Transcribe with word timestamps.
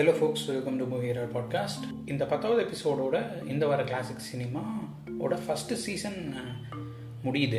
Hello 0.00 0.12
folks 0.18 0.44
welcome 0.50 0.76
to 0.80 0.84
movie 0.90 1.06
hearer 1.08 1.32
podcast 1.34 1.82
இந்த 2.10 2.24
பத்தாவது 2.30 2.60
எபிசோடோட 2.66 3.16
இந்த 3.52 3.64
வார 3.70 3.82
கிளாசிக் 3.88 4.22
சினிமா 4.28 4.62
ஓட 5.24 5.34
ஃபஸ்ட்டு 5.46 5.76
சீசன் 5.82 6.16
முடியுது. 7.24 7.58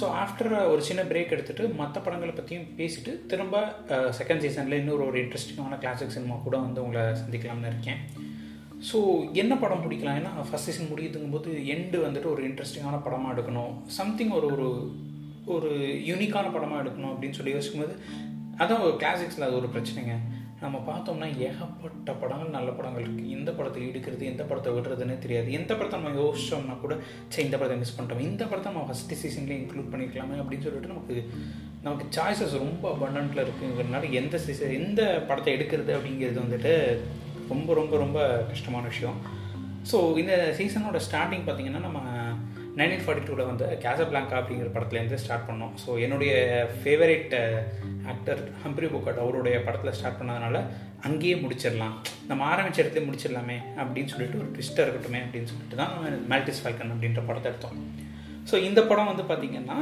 ஸோ 0.00 0.04
ஆஃப்டர் 0.22 0.50
ஒரு 0.72 0.82
சின்ன 0.88 1.02
பிரேக் 1.10 1.34
எடுத்துகிட்டு 1.36 1.76
மற்ற 1.80 2.00
படங்களை 2.06 2.32
பற்றியும் 2.38 2.66
பேசிட்டு 2.80 3.12
திரும்ப 3.32 3.60
செகண்ட் 4.18 4.44
சீசனில் 4.46 4.78
இன்னொரு 4.80 5.06
ஒரு 5.08 5.20
இன்ட்ரெஸ்டிங்கான 5.24 5.78
கிளாசிக் 5.84 6.14
சினிமா 6.16 6.38
கூட 6.46 6.56
வந்து 6.66 6.84
உங்களை 6.86 7.04
சந்திக்கலாம்னு 7.22 7.72
இருக்கேன். 7.74 8.00
ஸோ 8.90 8.98
என்ன 9.42 9.52
படம் 9.64 9.86
பிடிக்கலாம்? 9.86 10.20
ஏன்னா 10.22 10.34
ஃபஸ்ட் 10.50 10.70
சீசன் 10.70 10.92
முடியுதுங்கும் 10.92 11.36
போது 11.38 11.52
எண்டு 11.76 12.04
வந்துட்டு 12.08 12.32
ஒரு 12.34 12.44
இன்ட்ரெஸ்டிங்கான 12.50 13.02
படமாக 13.08 13.34
எடுக்கணும். 13.36 13.74
சம்திங் 14.00 14.36
ஒரு 14.40 14.48
ஒரு 14.54 14.68
ஒரு 15.56 15.72
யூனிக்கான 16.10 16.48
படமாக 16.56 16.82
எடுக்கணும் 16.84 17.12
அப்படின்னு 17.14 17.38
சொல்லி 17.40 17.58
யோசிக்கும்போது 17.58 17.96
அதான் 18.62 18.84
ஒரு 18.86 18.96
கிளாசிக்ஸில் 19.02 19.46
அது 19.46 19.60
ஒரு 19.60 19.70
பிரச்சனைங்க. 19.76 20.14
நம்ம 20.64 20.78
பார்த்தோம்னா 20.88 21.28
ஏகப்பட்ட 21.46 22.10
படங்கள் 22.20 22.54
நல்ல 22.56 22.70
படங்கள் 22.78 23.04
இருக்குது 23.04 23.32
எந்த 23.36 23.50
படத்தை 23.58 23.80
எடுக்கிறது 23.88 24.24
எந்த 24.32 24.42
படத்தை 24.50 24.70
விடுறதுன்னு 24.76 25.16
தெரியாது. 25.24 25.48
எந்த 25.58 25.72
படத்தை 25.78 25.96
நம்ம 26.00 26.14
யோசிச்சோம்னா 26.22 26.76
கூட 26.84 26.94
சரி 27.32 27.46
இந்த 27.48 27.58
படத்தை 27.60 27.76
மிஸ் 27.82 27.96
பண்ணிட்டோம். 27.96 28.24
இந்த 28.30 28.42
படத்தை 28.50 28.68
நம்ம 28.72 28.86
ஃபஸ்ட்டு 28.90 29.20
சீசன்லேயே 29.22 29.58
இன்க்ளூட் 29.62 29.92
பண்ணிக்கலாமே 29.92 30.38
அப்படின்னு 30.42 30.66
சொல்லிட்டு 30.66 30.92
நமக்கு 30.94 31.16
நமக்கு 31.86 32.06
சாய்ஸஸ் 32.16 32.56
ரொம்ப 32.64 32.84
அபண்டன்ட்டில் 32.94 33.44
இருக்குங்கிறதுனால 33.44 34.10
எந்த 34.20 34.36
சீசன் 34.44 34.78
எந்த 34.80 35.02
படத்தை 35.28 35.52
எடுக்கிறது 35.56 35.92
அப்படிங்கிறது 35.96 36.38
வந்துட்டு 36.44 36.74
ரொம்ப 37.52 37.70
ரொம்ப 37.80 37.94
ரொம்ப 38.04 38.18
கஷ்டமான 38.52 38.84
விஷயம். 38.92 39.18
ஸோ 39.90 39.98
இந்த 40.20 40.34
சீசனோட 40.58 41.00
ஸ்டார்டிங் 41.06 41.46
பார்த்தீங்கன்னா 41.46 41.82
நம்ம 41.86 42.00
நைன்டீன் 42.78 43.02
ஃபார்ட்டி 43.04 43.24
டூவில் 43.26 43.48
வந்து 43.50 43.66
கேச 43.82 44.00
பிளாங்கா 44.10 44.36
அப்படிங்கிற 44.40 44.68
படத்துலேருந்து 44.76 45.18
ஸ்டார்ட் 45.24 45.46
பண்ணோம். 45.48 45.74
ஸோ 45.82 45.90
என்னுடைய 46.04 46.32
ஃபேவரேட் 46.80 47.34
ஆக்டர் 48.12 48.40
ஹம்ப்ரி 48.62 48.88
போக்கட் 48.94 49.20
அவருடைய 49.24 49.56
படத்தில் 49.66 49.96
ஸ்டார்ட் 49.98 50.18
பண்ணதுனால 50.20 50.60
அங்கேயே 51.08 51.36
முடிச்சிடலாம். 51.42 51.96
நம்ம 52.30 52.44
ஆரம்பிச்ச 52.52 52.78
இடத்துல 52.82 53.04
முடிச்சிடலாமே 53.08 53.58
அப்படின்னு 53.80 54.12
சொல்லிட்டு 54.12 54.40
ஒரு 54.42 54.50
ட்விஸ்ட்டாக 54.56 54.84
இருக்கட்டுமே 54.86 55.20
அப்படின்னு 55.24 55.50
சொல்லிட்டு 55.52 55.78
தான் 55.82 55.92
மேல்டிஸ் 56.32 56.62
ஃபால்கன் 56.62 56.92
அப்படின்ற 56.94 57.22
படத்தை 57.28 57.48
எடுத்தோம். 57.52 57.76
ஸோ 58.50 58.54
இந்த 58.68 58.80
படம் 58.90 59.10
வந்து 59.10 59.26
பார்த்திங்கன்னா 59.30 59.78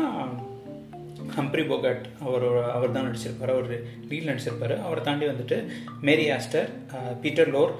ஹம்ப்ரி 1.36 1.64
போகட் 1.70 2.04
அவர் 2.26 2.46
அவர் 2.76 2.94
தான் 2.96 3.06
நடிச்சிருப்பார். 3.08 3.52
அவர் 3.54 3.68
லீட் 4.10 4.28
நடிச்சிருப்பார். 4.30 4.74
அவரை 4.86 5.02
தாண்டி 5.08 5.26
வந்துட்டு 5.32 5.58
Mary 6.08 6.26
Astor 6.36 6.68
Peter 7.22 7.52
Lorre 7.56 7.72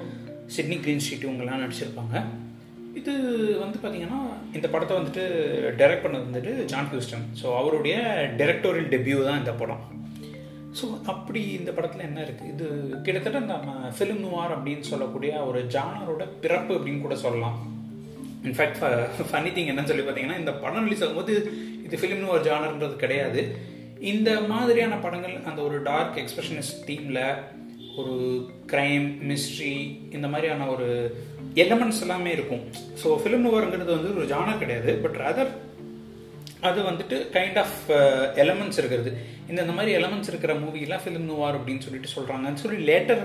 Sydney 0.54 0.78
Greenstreet 1.04 1.26
இவங்கெல்லாம் 1.26 1.62
நடிச்சிருப்பாங்க. 1.64 2.16
இது 3.02 3.12
வந்து 3.62 3.78
பார்த்தீங்கன்னா 3.78 4.18
இந்த 4.58 4.66
படத்தை 4.72 4.94
வந்துட்டு 4.98 5.22
டைரக்ட் 5.78 6.04
பண்ணது 6.04 6.26
வந்துட்டு 6.28 6.52
ஜான் 6.72 6.90
ஹியூஸ்டன் 6.90 7.24
ஸோ 7.40 7.46
அவருடைய 7.60 7.96
டைரக்டோரியல் 8.40 8.90
டெபியூ 8.94 9.18
தான் 9.28 9.40
இந்த 9.42 9.52
படம். 9.60 9.82
ஸோ 10.78 10.86
அப்படி 11.12 11.40
இந்த 11.58 11.70
படத்தில் 11.76 12.06
என்ன 12.08 12.20
இருக்குது 12.26 12.52
இது 12.52 12.66
கிட்டத்தட்ட 13.06 13.40
நம்ம 13.52 13.72
ஃபிலிம் 13.96 14.22
நுவார் 14.24 14.54
அப்படின்னு 14.56 14.90
சொல்லக்கூடிய 14.90 15.32
ஒரு 15.48 15.60
ஜானரோட 15.74 16.26
பிறப்பு 16.44 16.72
அப்படின்னு 16.76 17.04
கூட 17.06 17.16
சொல்லலாம். 17.24 17.58
இன்ஃபேக்ட் 18.48 18.78
ஃபனி 19.30 19.50
திங் 19.56 19.70
என்னன்னு 19.72 19.90
சொல்லி 19.90 20.04
பார்த்தீங்கன்னா 20.06 20.38
இந்த 20.42 20.54
படம் 20.62 20.86
ரிலீஸ் 20.86 21.04
ஆகும்போது 21.06 21.34
இது 21.86 22.00
ஃபிலிம் 22.02 22.22
நுவார் 22.24 22.46
ஜானர்ன்றது 22.48 22.96
கிடையாது. 23.04 23.42
இந்த 24.12 24.30
மாதிரியான 24.52 24.94
படங்கள் 25.04 25.36
அந்த 25.50 25.60
ஒரு 25.68 25.76
டார்க் 25.90 26.16
எக்ஸ்பிரஷனிஸ்ட் 26.24 26.80
தீமில் 26.88 27.24
ஒரு 28.00 28.16
க்ரைம் 28.72 29.06
மிஸ்ட்ரி 29.30 29.74
இந்த 30.16 30.26
மாதிரியான 30.32 30.68
ஒரு 30.74 30.88
எலமெண்ட்ஸ் 31.64 32.02
எல்லாமே 32.04 32.30
இருக்கும். 32.36 32.64
ஸோ 33.02 33.08
ஃபிலிம் 33.22 33.44
நுவருங்கிறது 33.46 33.90
வந்து 33.96 34.10
ஒரு 34.20 34.26
ஜானர் 34.32 34.60
கிடையாது. 34.62 34.92
பட் 35.04 35.18
அதர் 35.30 35.52
அது 36.68 36.80
வந்துட்டு 36.88 37.16
கைண்ட் 37.36 37.58
ஆஃப் 37.62 37.78
எலமெண்ட்ஸ் 38.42 38.78
இருக்கிறது. 38.80 39.10
இந்த 39.48 39.58
இந்த 39.64 39.74
மாதிரி 39.78 39.92
எலமெண்ட்ஸ் 40.00 40.30
இருக்கிற 40.32 40.52
மூவிலாம் 40.62 41.02
ஃபிலிம் 41.04 41.28
நுவார் 41.30 41.58
அப்படின்னு 41.58 41.84
சொல்லிட்டு 41.86 42.14
சொல்கிறாங்கன்னு 42.16 42.62
சொல்லி 42.64 42.78
லேட்டர் 42.90 43.22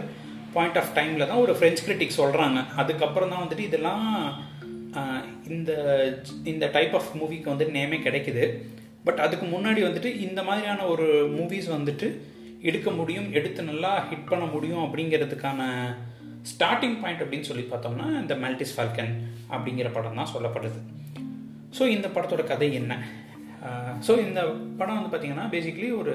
பாயிண்ட் 0.56 0.80
ஆஃப் 0.82 0.94
டைமில் 0.98 1.30
தான் 1.30 1.44
ஒரு 1.46 1.54
ஃப்ரெஞ்ச் 1.58 1.84
கிரிட்டிக் 1.86 2.20
சொல்கிறாங்க 2.22 2.60
அதுக்கப்புறம் 2.82 3.32
தான் 3.34 3.44
வந்துட்டு 3.44 3.68
இதெல்லாம் 3.70 4.06
uh, 5.00 5.22
இந்த 5.56 5.72
இந்த 6.44 6.66
டைப் 6.76 6.96
ஆஃப் 7.00 7.12
மூவிக்கு 7.20 7.54
வந்து 7.54 7.68
நேமே 7.78 8.00
கிடைக்குது. 8.08 8.46
பட் 9.06 9.20
அதுக்கு 9.26 9.46
முன்னாடி 9.46 9.82
வந்துட்டு 9.88 10.10
இந்த 10.28 10.40
மாதிரியான 10.44 10.86
ஒரு 10.94 11.08
மூவிஸ் 11.36 11.70
வந்துட்டு 11.76 12.08
எடுக்க 12.62 12.90
முடியும் 12.92 13.28
எடுத்து 13.32 13.62
நல்லா 13.64 13.92
ஹிட் 14.10 14.30
பண்ண 14.30 14.46
முடியும் 14.46 14.84
அப்படிங்கிறதுக்கான 14.86 15.62
ஸ்டார்டிங் 16.52 16.98
பாயிண்ட் 17.02 17.24
அப்படின்னு 17.24 17.50
சொல்லி 17.50 17.66
பார்த்தோம்னா 17.72 18.08
இந்த 18.24 18.36
மல்டிஸ் 18.44 18.76
ஃபால்கன் 18.76 19.14
அப்படிங்கிற 19.56 19.90
படம் 19.98 20.20
தான் 20.22 20.34
சொல்லப்படுது. 20.34 20.80
ஸோ 21.78 21.86
இந்த 21.96 22.08
படத்தோட 22.16 22.44
கதை 22.52 22.70
என்ன? 22.82 22.94
ஸோ 24.08 24.14
இந்த 24.28 24.40
படம் 24.80 24.98
வந்து 24.98 25.12
பார்த்திங்கன்னா 25.14 25.48
பேசிக்லி 25.56 25.90
ஒரு 26.02 26.14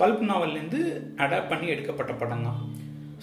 பல்ப் 0.00 0.24
நாவல்லேருந்து 0.30 0.80
அடாப்ட் 1.24 1.50
பண்ணி 1.52 1.66
எடுக்கப்பட்ட 1.74 2.12
படம் 2.22 2.46
தான். 2.48 2.58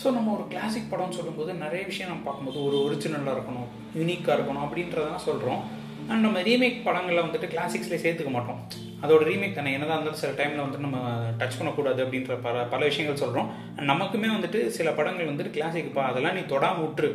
ஸோ 0.02 0.08
நம்ம 0.18 0.32
ஒரு 0.38 0.46
கிளாசிக் 0.52 0.92
படம்னு 0.94 1.18
சொல்லும்போது 1.18 1.52
நிறைய 1.64 1.82
விஷயம் 1.90 2.12
நம்ம 2.12 2.26
பார்க்கும்போது 2.28 2.60
ஒரு 2.68 2.78
ஒரிஜினலாக 2.86 3.36
இருக்கணும் 3.38 3.68
யூனிக்காக 4.00 4.38
இருக்கணும் 4.38 4.66
அப்படின்றதான் 4.68 5.26
சொல்கிறோம் 5.28 5.62
அண்ட் 6.10 6.24
நம்ம 6.26 6.40
ரீமேக் 6.50 6.80
படங்களில் 6.88 7.26
வந்துட்டு 7.26 7.52
கிளாசிக்ஸ்லேயே 7.54 8.04
சேர்த்துக்க 8.06 8.32
மாட்டோம். 8.38 8.62
அதோட 9.04 9.22
ரீமேக் 9.30 9.58
தானே? 9.58 9.72
என்னதான் 9.76 9.98
இருந்தாலும் 9.98 10.22
சில 10.22 10.32
டைமில் 10.40 10.64
வந்துட்டு 10.64 10.88
நம்ம 10.88 11.00
டச் 11.40 11.58
பண்ணக்கூடாது 11.60 12.00
அப்படின்ற 12.06 12.36
பல 12.46 12.64
பல 12.74 12.82
விஷயங்கள் 12.90 13.22
சொல்கிறோம் 13.24 13.50
நமக்குமே 13.92 14.30
வந்துட்டு 14.36 14.62
சில 14.78 14.92
படங்கள் 15.00 15.32
வந்துட்டு 15.32 15.56
கிளாசிக்ப்பா 15.58 16.04
அதெல்லாம் 16.12 16.38
நீ 16.38 16.44
தொடாம 16.54 16.82
விட்டுரு 16.84 17.12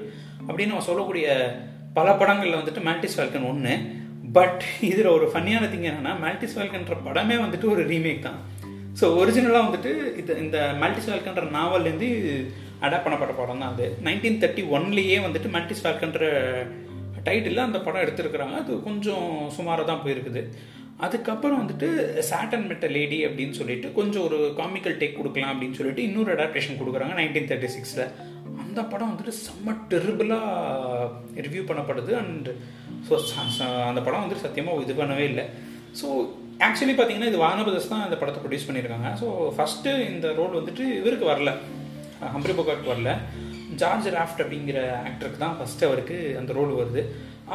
அப்படின்னு 0.46 0.72
நம்ம 0.72 0.86
சொல்லக்கூடிய 0.90 1.28
பல 1.98 2.08
படங்களில் 2.20 2.60
வந்துட்டு 2.60 2.84
மேல்டிஸ் 2.88 3.18
வேல்கன் 3.20 3.48
ஒன்று 3.52 3.74
பட் 4.36 4.64
இதில் 4.88 5.14
ஒரு 5.16 5.26
ஃபன்னியான 5.32 5.68
திங் 5.72 5.86
என்னன்னா 5.90 6.14
மேல்டிஸ் 6.24 6.56
வேல்கன்ற 6.58 6.96
படமே 7.06 7.36
வந்துட்டு 7.44 7.66
ஒரு 7.74 7.82
ரீமேக் 7.92 8.26
தான். 8.26 8.40
ஸோ 9.00 9.04
ஒரிஜினலாக 9.20 9.66
வந்துட்டு 9.66 9.90
இது 10.20 10.32
இந்த 10.44 10.58
மேல்டிஸ் 10.82 11.10
வேல்கன்ற 11.12 11.44
நாவல்லேருந்து 11.58 12.08
அடாப்ட் 12.86 13.06
பண்ணப்பட்ட 13.06 13.34
படம் 13.38 13.62
தான் 13.62 13.72
அது. 13.74 13.86
நைன்டீன் 14.06 14.40
தேர்ட்டி 14.42 14.64
ஒன்லேயே 14.76 15.18
வந்துட்டு 15.26 15.48
மேல்டிஸ் 15.54 15.84
வேல்கன்ற 15.86 16.26
டைட்டில் 17.28 17.66
அந்த 17.66 17.78
படம் 17.86 18.02
எடுத்திருக்கிறாங்க. 18.04 18.56
அது 18.62 18.74
கொஞ்சம் 18.88 19.26
சுமாராக 19.56 19.86
தான் 19.90 20.02
போயிருக்குது. 20.04 20.42
அதுக்கப்புறம் 21.06 21.60
வந்துட்டு 21.62 21.88
சாட்டன் 22.28 22.66
மெட்ட 22.70 22.86
லேடி 22.96 23.18
அப்படின்னு 23.26 23.54
சொல்லிட்டு 23.58 23.88
கொஞ்சம் 23.98 24.24
ஒரு 24.28 24.38
காமிக்கல் 24.60 24.98
டேக் 25.00 25.18
கொடுக்கலாம் 25.18 25.52
அப்படின்னு 25.52 25.78
சொல்லிட்டு 25.78 26.06
இன்னொரு 26.08 26.30
அடாப்டேஷன் 26.34 26.80
கொடுக்குறாங்க 26.80 27.14
நைன்டீன் 27.20 27.48
தேர்ட்டி 27.50 27.70
சிக்ஸில் 27.76 28.04
அந்த 28.64 28.80
படம் 28.92 29.10
வந்துட்டு 29.12 29.34
செம்ம 29.44 29.74
டெரிபிளாக 29.92 31.08
ரிவ்யூ 31.46 31.62
பண்ணப்படுது. 31.70 32.12
அண்ட் 32.22 32.48
ஸோ 33.06 33.14
அந்த 33.90 34.00
படம் 34.06 34.22
வந்துட்டு 34.22 34.44
சத்தியமாக 34.46 34.84
இது 34.86 34.94
பண்ணவே 35.00 35.24
இல்லை. 35.30 35.44
ஸோ 36.00 36.06
ஆக்சுவலி 36.66 36.94
பார்த்தீங்கன்னா 36.98 37.30
இது 37.32 37.44
வானபதஸ் 37.46 37.92
தான் 37.92 38.04
இந்த 38.06 38.16
படத்தை 38.20 38.40
ப்ரொடியூஸ் 38.44 38.68
பண்ணியிருக்காங்க. 38.68 39.10
ஸோ 39.20 39.26
ஃபஸ்ட்டு 39.56 39.90
இந்த 40.12 40.28
ரோல் 40.38 40.58
வந்துட்டு 40.60 40.84
இவருக்கு 41.00 41.26
வரல. 41.32 41.52
ஹம்ப்ரி 42.34 42.54
பொகாட் 42.60 42.90
வரல. 42.92 43.12
ஜார்ஜ் 43.82 44.08
ராஃப்ட் 44.18 44.42
அப்படிங்கிற 44.44 44.78
ஆக்டருக்கு 45.08 45.42
தான் 45.44 45.58
ஃபஸ்ட்டு 45.58 45.88
அவருக்கு 45.88 46.16
அந்த 46.40 46.52
ரோல் 46.58 46.78
வருது. 46.80 47.02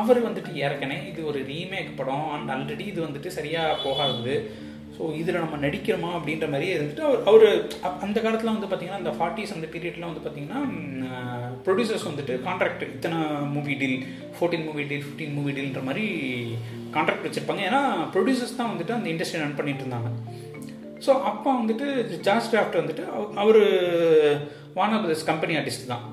அவர் 0.02 0.20
வந்துட்டு 0.28 0.52
ஏற்கனவே 0.66 1.00
இது 1.12 1.22
ஒரு 1.32 1.40
ரீமேக் 1.54 1.98
படம். 1.98 2.30
அண்ட் 2.36 2.52
ஆல்ரெடி 2.54 2.86
இது 2.92 3.00
வந்துட்டு 3.08 3.32
சரியாக 3.40 3.82
போகாது 3.88 4.36
ஸோ 4.96 5.04
இதில் 5.20 5.40
நம்ம 5.44 5.58
நடிக்கிறோமா 5.64 6.10
அப்படின்ற 6.18 6.48
மாதிரியே 6.54 6.74
இருந்துட்டு 6.76 7.06
அவர் 7.08 7.22
அவர் 7.30 7.46
அந்த 8.06 8.18
காலத்தில் 8.26 8.52
வந்து 8.52 8.68
பார்த்திங்கன்னா 8.72 9.00
அந்த 9.02 9.14
ஃபார்ட்டிஸ் 9.18 9.54
அந்த 9.56 9.68
பீரியட்லாம் 9.74 10.12
வந்து 10.12 10.24
பார்த்திங்கன்னா 10.26 10.60
ப்ரொடியூசர்ஸ் 11.66 12.06
வந்துட்டு 12.10 12.34
கான்ட்ராக்ட் 12.48 12.84
இத்தனை 12.96 13.20
movie 13.56 13.76
deal 13.82 13.98
fourteen 14.36 14.66
movie 14.68 14.84
deal 14.90 15.04
fifteen 15.06 15.36
movie 15.38 15.54
டீல்ன்ற 15.58 15.84
மாதிரி 15.90 16.06
கான்ட்ராக்ட் 16.96 17.26
வச்சுருப்பாங்க. 17.28 17.64
ஏன்னா 17.70 17.82
ப்ரொடியூசர்ஸ் 18.16 18.60
தான் 18.60 18.72
வந்துட்டு 18.74 18.96
அந்த 18.98 19.10
இண்டஸ்ட்ரி 19.14 19.42
ரன் 19.44 19.58
பண்ணிட்டு 19.60 19.84
இருந்தாங்க. 19.86 20.12
ஸோ 21.06 21.14
அப்பா 21.32 21.50
வந்துட்டு 21.62 21.88
ஜார்ஜ் 22.28 22.52
கிராஃப்ட் 22.52 22.80
வந்துட்டு 22.82 23.06
அவர் 23.44 23.62
வான் 24.78 24.96
ஆஃப் 24.98 25.26
கம்பெனி 25.32 25.56
ஆர்டிஸ்ட் 25.62 25.92
தான். 25.94 26.04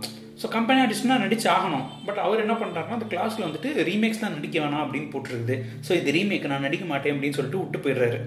ஸோ 0.41 0.48
கம்பெனி 0.56 0.81
ஆர்டிஸ்ட்னா 0.82 1.16
நடிச்சு 1.25 1.48
ஆகணும். 1.54 1.86
பட் 2.07 2.21
அவர் 2.27 2.42
என்ன 2.45 2.54
பண்ணுறாருன்னா 2.60 2.98
அந்த 2.98 3.09
கிளாஸில் 3.12 3.47
வந்துட்டு 3.47 3.71
ரீமேக்ஸ் 3.89 4.22
தான் 4.22 4.36
நடிக்க 4.36 4.57
வேணாம் 4.62 4.84
அப்படின்னு 4.84 5.10
போட்டுருக்குது. 5.15 5.57
ஸோ 5.86 5.91
இது 6.01 6.15
ரீமேக் 6.18 6.47
நான் 6.53 6.66
நடிக்க 6.66 6.84
மாட்டேன் 6.92 7.12
அப்படின்னு 7.15 7.39
சொல்லிட்டு 7.39 7.62
விட்டு 7.62 7.80
போயிடுறாரு. 7.84 8.21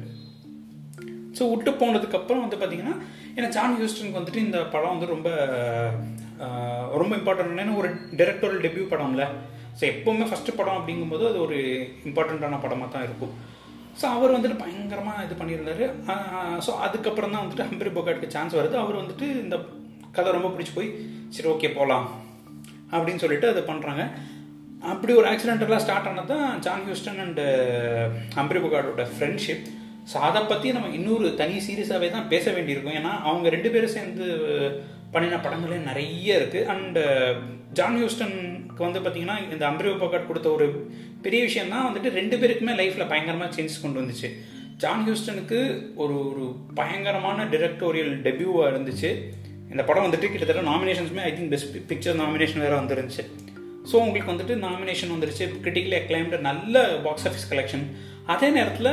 ஸோ 1.38 1.44
விட்டு 1.54 1.72
போனதுக்கப்புறம் 1.82 2.44
வந்து 2.46 2.58
பார்த்தீங்கன்னா 2.62 2.96
ஏன்னா 3.38 3.48
ஜான் 3.56 3.78
ஹியூஸ்டனுக்கு 3.78 4.20
வந்துட்டு 4.20 4.44
இந்த 4.48 4.60
படம் 4.74 4.94
வந்து 4.96 5.08
ரொம்ப 5.14 5.30
ரொம்ப 7.02 7.14
இம்பார்ட்டன்ட் 7.20 7.80
ஒரு 7.82 7.90
டைரக்டோரியல் 8.20 8.64
டெபியூ 8.66 8.86
படம்ல. 8.94 9.26
ஸோ 9.80 9.84
எப்போவுமே 9.94 10.26
ஃபஸ்ட்டு 10.30 10.58
படம் 10.60 10.78
அப்படிங்கும்போது 10.80 11.24
அது 11.30 11.40
ஒரு 11.46 11.58
இம்பார்ட்டண்ட்டான 12.08 12.60
படமாக 12.66 12.90
தான் 12.96 13.06
இருக்கும். 13.08 13.34
ஸோ 14.00 14.06
அவர் 14.18 14.36
வந்துட்டு 14.36 14.58
பயங்கரமாக 14.64 15.24
இது 15.28 15.36
பண்ணியிருந்தாரு. 15.40 15.86
ஸோ 16.66 16.72
அதுக்கப்புறம் 16.88 17.34
தான் 17.36 17.44
வந்துட்டு 17.46 17.68
ஹம்பரி 17.70 17.94
போகாட்டுக்கு 17.98 18.36
சான்ஸ் 18.36 18.58
வருது. 18.60 18.78
அவர் 18.84 19.02
வந்துட்டு 19.02 19.28
இந்த 19.44 19.58
கதை 20.16 20.32
ரொம்ப 20.38 20.50
பிடிச்சி 20.54 20.74
போய் 20.76 20.90
சரி 21.36 21.50
ஓகே 21.54 21.70
போகலாம் 21.78 22.08
அப்படின்னு 22.94 23.24
சொல்லிட்டு 23.24 23.52
அதை 23.52 23.62
பண்ணுறாங்க 23.70 24.04
அப்படி 24.92 25.12
ஒரு 25.20 25.28
ஆக்சிடென்டெல்லாம் 25.30 25.84
ஸ்டார்ட் 25.84 26.10
ஆனது 26.10 26.30
தான் 26.34 26.48
ஜான் 26.66 26.84
ஹியூஸ்டன் 26.88 27.22
அண்டு 27.24 27.46
ஹம்பரி 28.38 28.60
பொகாட்டோட 28.64 29.04
ஃப்ரெண்ட்ஷிப் 29.14 29.64
ஸோ 30.12 30.16
அதை 30.28 30.40
பற்றி 30.44 30.68
நம்ம 30.76 30.90
இன்னொரு 30.98 31.28
தனி 31.42 31.58
சீரியஸாகவே 31.68 32.08
தான் 32.16 32.28
பேச 32.34 32.46
வேண்டியிருக்கும். 32.56 32.98
ஏன்னா 33.00 33.12
அவங்க 33.28 33.48
ரெண்டு 33.56 33.70
பேரும் 33.74 33.96
சேர்ந்து 33.98 34.26
uh, 34.54 34.70
பண்ணின 35.14 35.38
படங்களே 35.46 35.78
நிறைய 35.90 36.40
இருக்குது 36.40 36.68
அண்டு 36.74 37.02
ஜான் 37.78 37.94
uh, 37.94 38.00
ஹியூஸ்டனுக்கு 38.00 38.82
வந்து 38.86 39.00
பார்த்தீங்கன்னா 39.00 39.38
இந்த 39.46 39.64
அம்பரி 39.70 39.94
பொகாட் 40.02 40.30
கொடுத்த 40.30 40.50
ஒரு 40.58 40.66
பெரிய 41.26 41.42
விஷயம் 41.48 41.72
தான் 41.74 41.88
வந்துட்டு 41.88 42.12
ரெண்டு 42.20 42.36
பேருக்குமே 42.42 42.76
லைஃப்பில் 42.82 43.12
பயங்கரமாக 43.12 43.56
சேஞ்சஸ் 43.58 43.84
கொண்டு 43.84 44.02
வந்துச்சு. 44.02 44.30
ஜான் 44.84 45.06
ஹியூஸ்டனுக்கு 45.08 45.60
ஒரு 46.04 46.16
ஒரு 46.30 46.46
பயங்கரமான 46.80 47.46
டிரெக்டோரியல் 47.54 48.14
டெபியூவாக 48.28 48.72
இருந்துச்சு. 48.74 49.12
இந்த 49.74 49.84
படம் 49.90 50.06
வந்துட்டு 50.06 50.30
கிட்டத்தட்ட 50.32 50.64
நாமினேஷன்ஸுமே 50.72 51.24
I 51.28 51.34
think 51.36 51.52
best 51.54 51.78
picture 51.92 52.18
nomination 52.24 52.64
வேறு 52.66 52.76
வந்துருந்துச்சு. 52.82 53.24
ஸோ 53.90 53.96
உங்களுக்கு 54.06 54.32
வந்துட்டு 54.32 54.56
நாமினேஷன் 54.66 55.14
வந்துருச்சு. 55.14 55.46
கிரிட்டிக்கலி 55.64 55.98
அக்ளைம்டு 56.02 56.38
நல்ல 56.50 56.84
பாக்ஸ் 57.06 57.26
ஆஃபீஸ் 57.30 57.48
கலெக்ஷன் 57.52 57.86
அதே 58.34 58.50
நேரத்தில் 58.58 58.92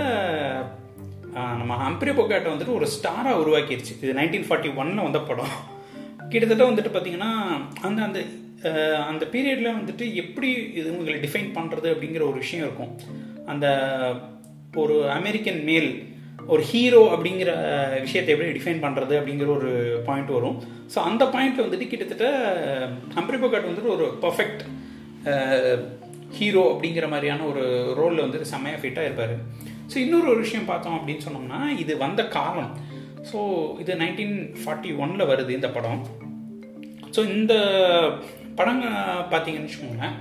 நம்ம 1.60 1.72
ஹம்பிரி 1.82 2.12
பொக்காட்டை 2.18 2.48
வந்துட்டு 2.52 2.76
ஒரு 2.78 2.86
ஸ்டாராக 2.94 3.40
உருவாக்கிடுச்சு 3.42 3.92
இது 4.04 4.16
நைன்டீன் 4.20 4.46
ஃபார்ட்டி 4.46 4.70
ஒன்னில் 4.80 5.06
வந்த 5.06 5.20
படம். 5.28 5.52
கிட்டத்தட்ட 6.32 6.64
வந்துட்டு 6.70 6.90
பார்த்தீங்கன்னா 6.94 7.30
அந்த 7.88 8.00
அந்த 8.08 8.18
அந்த 9.10 9.24
பீரியடில் 9.34 9.76
வந்துட்டு 9.78 10.06
எப்படி 10.22 10.48
இது 10.80 10.88
உங்களை 10.96 11.18
டிஃபைன் 11.26 11.50
பண்ணுறது 11.58 11.88
அப்படிங்கிற 11.92 12.24
ஒரு 12.30 12.38
விஷயம் 12.44 12.64
இருக்கும். 12.66 12.92
அந்த 13.52 13.66
ஒரு 14.82 14.96
அமெரிக்கன் 15.18 15.60
மேல் 15.70 15.90
ஒரு 16.52 16.62
ஹீரோ 16.70 17.00
அப்படிங்கிற 17.14 17.50
விஷயத்தை 18.04 18.30
எப்படி 18.34 18.50
டிஃபைன் 18.58 18.82
பண்ணுறது 18.84 19.14
அப்படிங்கிற 19.18 19.48
ஒரு 19.58 19.70
பாயிண்ட் 20.08 20.30
வரும். 20.36 20.56
ஸோ 20.92 20.98
அந்த 21.08 21.24
பாயிண்ட்டில் 21.34 21.66
வந்துட்டு 21.66 21.90
கிட்டத்தட்ட 21.90 22.28
ஹம்ப்ரி 23.16 23.40
பொகாட் 23.42 23.68
வந்துட்டு 23.70 23.94
ஒரு 23.96 24.06
பர்ஃபெக்ட் 24.24 24.62
ஹீரோ 26.38 26.62
அப்படிங்கிற 26.72 27.06
மாதிரியான 27.12 27.44
ஒரு 27.52 27.62
ரோலில் 28.00 28.24
வந்துட்டு 28.24 28.50
செம்மையாக 28.52 28.80
ஃபிட்டாக 28.82 29.08
இருப்பார். 29.08 29.36
ஸோ 29.92 29.96
இன்னொரு 30.04 30.28
ஒரு 30.32 30.40
விஷயம் 30.46 30.68
பார்த்தோம் 30.72 30.96
அப்படின்னு 30.98 31.26
சொன்னோம்னா 31.26 31.60
இது 31.84 31.92
வந்த 32.04 32.22
காலம். 32.36 32.72
ஸோ 33.30 33.38
இது 33.84 34.00
நைன்டீன் 34.02 34.36
ஃபார்ட்டி 34.60 34.90
ஒனில் 35.04 35.30
வருது 35.30 35.50
இந்த 35.58 35.70
படம். 35.76 36.02
ஸோ 37.14 37.20
இந்த 37.36 37.54
படங்க 38.58 38.86
பார்த்தீங்கன்னு 39.32 39.68
வச்சுக்கோங்களேன் 39.68 40.16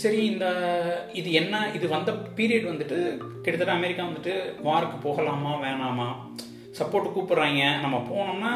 சரி 0.00 0.20
இந்த 0.26 0.46
இது 1.12 1.32
என்ன 1.32 1.54
இது 1.76 1.88
வந்த 1.88 2.10
பீரியட் 2.36 2.68
வந்துட்டு 2.70 2.98
கிட்டத்தட்ட 3.42 3.72
அமெரிக்கா 3.72 4.02
வந்துட்டு 4.04 4.34
வாருக்கு 4.68 4.96
போகலாமா 5.06 5.50
வேணாமா? 5.64 6.06
சப்போர்ட் 6.78 7.12
கூப்பிட்றாங்க. 7.14 7.62
நம்ம 7.80 7.96
போனோம்னா 8.10 8.52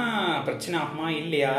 பிரச்சனை 0.47 0.77
ஆகுமா 0.83 1.09
இல்லையா? 1.23 1.53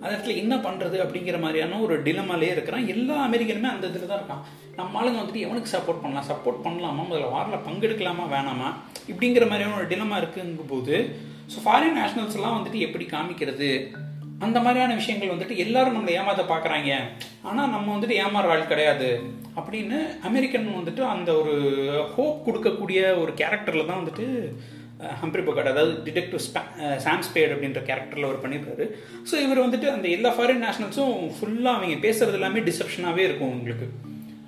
அந்த 0.00 0.12
இடத்துல 0.14 0.36
என்ன 0.42 0.54
பண்ணுறது 0.56 0.96
அப்படிங்கிற 1.04 1.38
மாதிரியான 1.40 1.80
ஒரு 1.80 2.02
டிலமாலே 2.02 2.50
இருக்கிறான். 2.54 2.86
எல்லா 2.86 3.16
அமெரிக்கனுமே 3.28 3.70
அந்த 3.74 3.86
இதில் 3.86 4.10
தான் 4.10 4.20
இருக்கான். 4.20 4.44
நம்ம 4.78 4.98
ஆளுங்க 5.00 5.20
வந்துட்டு 5.20 5.44
எவனுக்கு 5.46 5.74
சப்போர்ட் 5.76 6.02
பண்ணலாம்? 6.04 6.28
சப்போர்ட் 6.30 6.64
பண்ணலாமா? 6.66 7.02
முதல்ல 7.10 7.32
வாரில் 7.36 7.64
பங்கெடுக்கலாமா 7.66 8.26
வேணாமா? 8.36 8.70
இப்படிங்கிற 9.10 9.46
மாதிரியான 9.50 9.76
ஒரு 9.80 9.88
டிலமா 9.94 10.18
இருக்குங்கும் 10.22 10.72
போது 10.74 10.96
ஸோ 11.52 11.58
ஃபாரின் 11.66 11.98
நேஷனல்ஸ்லாம் 12.00 12.56
வந்துட்டு 12.58 12.80
எப்படி 12.86 13.04
காமிக்கிறது? 13.16 13.70
அந்த 14.40 14.60
மாதிரியான 14.60 14.94
விஷயங்கள் 14.94 15.28
வந்துட்டு 15.28 15.56
எல்லாரும் 15.56 15.96
நம்மளை 15.96 16.12
ஏமாத்த 16.18 16.42
பார்க்குறாங்க 16.48 16.90
ஆனால் 17.42 17.70
நம்ம 17.70 17.98
வந்துட்டு 17.98 18.18
ஏமாற 18.20 18.46
ஆள் 18.46 18.66
கிடையாது. 18.66 19.08
அப்படின்னு 19.56 19.98
அமெரிக்கன் 20.22 20.68
வந்துட்டு 20.76 21.00
அந்த 21.00 21.32
ஒரு 21.34 21.54
ஹோப் 22.16 22.46
கொடுக்கக்கூடிய 22.46 23.18
ஒரு 23.18 23.32
கேரக்டரில் 23.36 23.86
தான் 23.86 24.00
வந்துட்டு 24.04 24.26
ஹம்ப்ரி 25.22 25.42
பகாட் 25.44 25.68
அதாவது 25.68 25.92
டிடெக்டிவ் 26.04 26.42
சாம் 26.96 27.22
ஸ்பேட் 27.22 27.52
அப்படின்ற 27.52 27.80
கேரக்டரில் 27.86 28.24
அவர் 28.24 28.42
பண்ணியிருக்காரு 28.42 28.84
ஸோ 29.30 29.34
இவர் 29.40 29.66
வந்துட்டு 29.66 29.90
அந்த 29.90 30.08
எல்லா 30.08 30.30
ஃபாரின் 30.30 30.64
நேஷனல்ஸும் 30.64 31.30
ஃபுல்லாக 31.36 31.76
அவங்க 31.76 32.08
பேசுறது 32.08 32.32
எல்லாமே 32.32 32.60
டிசப்ஷனாகவே 32.60 33.18
இருக்கும் 33.18 33.50
உங்களுக்கு 33.50 33.86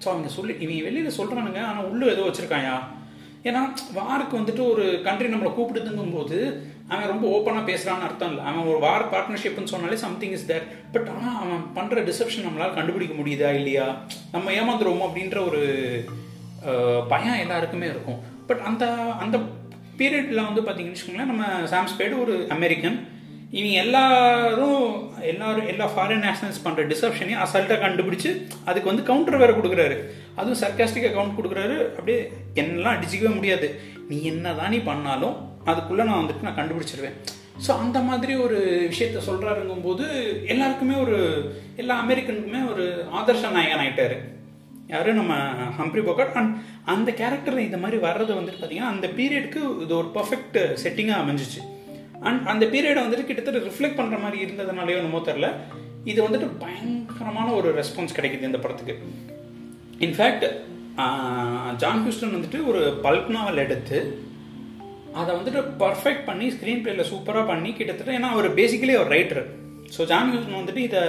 ஸோ 0.05 0.09
அவங்க 0.09 0.29
சொல்லி 0.29 0.55
இவங்க 0.59 0.83
வெளியில் 0.83 1.17
சொல்கிறானுங்க 1.19 1.63
ஆனால் 1.63 1.85
உள்ளே 1.85 2.07
ஏதோ 2.11 2.21
வச்சுருக்காயா? 2.21 2.75
ஏன்னா 3.45 3.61
வாருக்கு 3.95 4.41
வந்துட்டு 4.41 4.71
ஒரு 4.71 5.03
கண்ட்ரி 5.05 5.29
நம்மளை 5.29 5.53
கூப்பிடுதுங்கும் 5.53 6.13
போது 6.13 6.39
அவன் 6.93 7.11
ரொம்ப 7.13 7.25
ஓப்பனாக 7.37 7.65
பேசுகிறான்னு 7.71 8.07
அர்த்தம் 8.09 8.31
இல்லை. 8.33 8.45
அவன் 8.51 8.69
ஒரு 8.73 8.79
வார் 8.87 9.05
பார்ட்னர்ஷிப்னு 9.15 9.73
சொன்னாலே 9.75 9.99
சம்திங் 10.05 10.35
இஸ் 10.39 10.49
தேர் 10.51 10.67
பட் 10.95 11.09
ஆனால் 11.15 11.39
அவன் 11.43 11.63
பண்ணுற 11.79 12.05
டிசப்ஷன் 12.11 12.47
நம்மளால் 12.49 12.77
கண்டுபிடிக்க 12.79 13.15
முடியுதா 13.21 13.51
இல்லையா? 13.61 13.87
நம்ம 14.35 14.53
ஏமாந்துருவோம் 14.61 15.07
அப்படின்ற 15.09 15.39
ஒரு 15.51 15.63
பயம் 17.13 17.43
எல்லாருக்குமே 17.45 17.87
இருக்கும். 17.95 18.21
பட் 18.51 18.63
அந்த 18.71 18.85
அந்த 19.25 19.37
பீரியடில் 20.01 20.47
வந்து 20.49 20.63
பார்த்தீங்கன்னு 20.67 20.97
வச்சுக்கோங்களேன் 20.97 21.33
நம்ம 21.33 21.45
சாம்ஸ்பேடு 21.73 22.15
ஒரு 22.25 22.35
அமெரிக்கன். 22.57 22.99
இவங்க 23.59 23.77
எல்லாரும் 23.85 24.85
எல்லாரும் 25.31 25.67
எல்லா 25.73 25.87
ஃபாரின் 25.95 26.23
நேஷனல்ஸ் 26.27 26.63
பண்ணுற 26.67 26.83
டிசப்ஷனையும் 26.93 27.43
அசால்ட்டாக 27.45 27.83
கண்டுபிடிச்சு 27.85 28.31
அதுக்கு 28.69 28.91
வந்து 28.91 29.07
கவுண்டர் 29.09 29.41
வேறு 29.43 29.57
கொடுக்குறாரு. 29.59 29.97
அதுவும் 30.39 30.61
சர்க்காஸ்டிக்காக 30.63 31.15
கவுண்ட் 31.17 31.39
கொடுக்குறாரு. 31.39 31.77
அப்படியே 31.97 32.21
என்னெல்லாம் 32.61 32.95
அடிச்சிக்கவே 32.97 33.33
முடியாது. 33.39 33.69
நீ 34.11 34.19
என்ன 34.31 34.55
தான் 34.61 34.73
நீ 34.75 34.79
பண்ணாலும் 34.91 35.37
அதுக்குள்ளே 35.71 36.05
நான் 36.09 36.21
வந்துட்டு 36.23 36.47
நான் 36.47 36.59
கண்டுபிடிச்சிருவேன். 36.59 37.17
ஸோ 37.65 37.71
அந்த 37.85 37.99
மாதிரி 38.09 38.33
ஒரு 38.45 38.59
விஷயத்த 38.93 39.19
சொல்கிறாருங்கும் 39.27 39.85
போது 39.89 40.05
எல்லாருக்குமே 40.53 40.95
ஒரு 41.05 41.17
எல்லா 41.83 41.97
அமெரிக்கனுக்குமே 42.05 42.63
ஒரு 42.73 42.85
ஆதர்ஷ 43.19 43.51
நாயகன் 43.57 43.83
ஆகிட்டாரு 43.83 44.17
யார்? 44.93 45.11
நம்ம 45.19 45.35
ஹம்ப்ரி 45.79 46.03
போகட். 46.09 46.33
அண்ட் 46.39 46.55
அந்த 46.95 47.11
கேரக்டரில் 47.21 47.67
இந்த 47.69 47.79
மாதிரி 47.83 47.99
வர்றது 48.07 48.33
வந்துட்டு 48.39 48.61
பார்த்தீங்கன்னா 48.63 48.93
அந்த 48.95 49.07
பீரியடுக்கு 49.19 49.61
இது 49.85 49.95
ஒரு 50.01 50.09
பர்ஃபெக்ட் 50.17 50.59
செட்டிங்காக 50.83 51.23
அமைஞ்சிச்சு. 51.25 51.61
அண்ட் 52.29 52.43
அந்த 52.55 52.65
பீரியடை 52.73 53.01
வந்துட்டு 53.05 53.29
கிட்டத்தட்ட 53.29 53.63
ரிஃப்ளெக்ட் 53.69 53.99
பண்ணுற 54.01 54.19
மாதிரி 54.25 54.39
இருந்ததுனாலேயோ 54.47 54.99
என்னமோ 55.03 55.23
தெரில 55.31 55.49
இது 56.11 56.19
வந்துட்டு 56.27 56.49
பயங்கரமான 56.65 57.49
ஒரு 57.61 57.69
ரெஸ்பான்ஸ் 57.81 58.17
கிடைக்குது 58.19 58.51
இந்த 58.51 58.61
படத்துக்கு. 58.65 58.95
இன்ஃபேக்ட் 60.07 60.47
ஜான் 61.83 62.05
ஹூஸ்டன் 62.05 62.37
வந்துட்டு 62.37 62.61
ஒரு 62.71 62.83
பல்க் 63.05 63.33
நாவல் 63.37 63.65
எடுத்து 63.65 63.99
அதை 65.21 65.31
வந்துட்டு 65.37 65.61
பர்ஃபெக்ட் 65.83 66.25
பண்ணி 66.25 66.47
ஸ்க்ரீன் 66.55 66.83
பிளேல 66.85 67.05
சூப்பராக 67.13 67.47
பண்ணி 67.47 67.71
கிட்டத்தட்ட 67.79 68.19
ஏன்னா 68.19 68.31
அவர் 68.35 68.49
பேசிக்கலி 68.61 68.95
ஒரு 69.03 69.11
ரைட்டர் 69.17 69.43
ஸோ 69.97 70.05
ஜான் 70.13 70.31
ஹூஸ்டன் 70.33 70.61
வந்துட்டு 70.61 70.83
இதை 70.89 71.03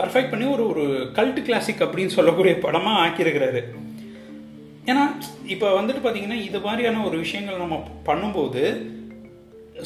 பர்ஃபெக்ட் 0.00 0.32
பண்ணி 0.32 0.46
ஒரு 0.54 0.64
ஒரு 0.72 0.84
கல்ட் 1.18 1.40
கிளாசிக் 1.46 1.84
அப்படின்னு 1.86 2.16
சொல்லக்கூடிய 2.16 2.54
படமாக 2.58 3.02
ஆக்கியிருக்கிறாரு. 3.04 3.60
ஏன்னா 4.90 5.02
இப்போ 5.54 5.66
வந்துட்டு 5.78 6.02
பார்த்தீங்கன்னா 6.04 6.38
இது 6.48 6.60
மாதிரியான 6.60 7.04
ஒரு 7.08 7.16
விஷயங்கள் 7.24 7.62
நம்ம 7.64 7.76
பண்ணும்போது 8.08 8.62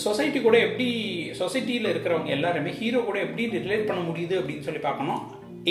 சொசைட்டி 0.04 0.38
கூட 0.42 0.56
எப்படி 0.66 0.86
சொசைட்டியில் 1.40 1.90
இருக்கிறவங்க 1.92 2.30
எல்லாருமே 2.36 2.70
ஹீரோ 2.78 3.00
கூட 3.08 3.18
எப்படி 3.18 3.44
ரிலேட் 3.64 3.88
பண்ண 3.88 4.00
முடியுது 4.10 4.34
அப்படின்னு 4.40 4.66
சொல்லி 4.68 4.82
பார்க்கணும். 4.88 5.22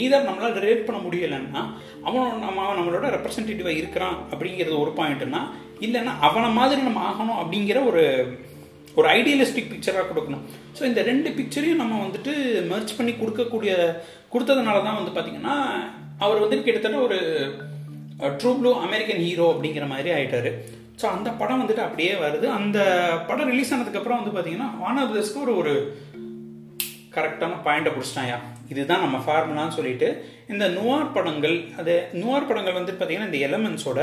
எய்தர் 0.02 0.28
நம்மளால் 0.28 0.60
ரிலேட் 0.64 0.88
பண்ண 0.88 1.00
முடியலைன்னா 1.06 1.62
அவன் 2.08 2.40
நம்ம 2.46 2.74
நம்மளோட 2.80 3.06
ரெப்ரசன்டேட்டிவாக 3.16 3.80
இருக்கிறான் 3.82 4.18
அப்படிங்கிறது 4.32 4.76
ஒரு 4.84 4.94
பாயிண்ட்னா 5.00 5.42
இல்லைன்னா 5.86 6.14
அவனை 6.28 6.50
மாதிரி 6.60 6.82
நம்ம 6.88 7.02
ஆகணும் 7.12 7.40
அப்படிங்கிற 7.42 7.80
ஒரு 7.92 8.04
ஒரு 9.00 9.08
ஐடியலிஸ்டிக் 9.18 9.72
பிக்சராக 9.72 10.06
கொடுக்கணும். 10.10 10.44
ஸோ 10.78 10.82
இந்த 10.90 11.02
ரெண்டு 11.10 11.30
பிக்சரையும் 11.38 11.82
நம்ம 11.82 11.96
வந்துட்டு 12.04 12.34
மர்ச் 12.72 12.98
பண்ணி 12.98 13.14
கொடுக்கக்கூடிய 13.22 13.74
கொடுத்ததுனால 14.34 14.84
தான் 14.86 15.00
வந்து 15.00 15.14
பார்த்தீங்கன்னா 15.16 15.56
அவர் 16.26 16.42
வந்துட்டு 16.44 16.68
கிட்டத்தட்ட 16.68 17.00
ஒரு 17.08 17.18
ட்ரூ 18.42 18.52
ப்ளூ 18.60 18.72
அமெரிக்கன் 18.88 19.24
ஹீரோ 19.26 19.48
அப்படிங்கிற 19.54 19.88
மாதிரி 19.94 20.10
ஆயிட்டாரு. 20.18 20.52
ஸோ 21.02 21.06
அந்த 21.16 21.30
படம் 21.40 21.62
வந்துட்டு 21.62 21.86
அப்படியே 21.86 22.14
வருது. 22.24 22.48
அந்த 22.60 22.80
படம் 23.30 23.50
ரிலீஸ் 23.52 23.74
ஆனதுக்கப்புறம் 23.76 24.20
வந்து 24.22 24.36
பார்த்தீங்கன்னா 24.36 24.70
வானர் 24.84 25.10
பிரதர்ஸ்க்கு 25.10 25.44
ஒரு 25.46 25.56
ஒரு 25.62 25.74
கரெக்டான 27.16 27.58
பாயிண்டை 27.66 27.92
பிடிச்சிட்டாயா? 27.96 28.38
இதுதான் 28.72 29.04
நம்ம 29.06 29.18
ஃபார்முலான்னு 29.26 29.78
சொல்லிட்டு 29.80 30.08
இந்த 30.54 30.66
நுவார் 30.78 31.14
படங்கள் 31.18 31.58
அது 31.80 31.94
நுவார் 32.22 32.48
படங்கள் 32.50 32.80
வந்து 32.80 32.94
பார்த்தீங்கன்னா 32.94 33.30
இந்த 33.32 33.42
எலமெண்ட்ஸோட 33.48 34.00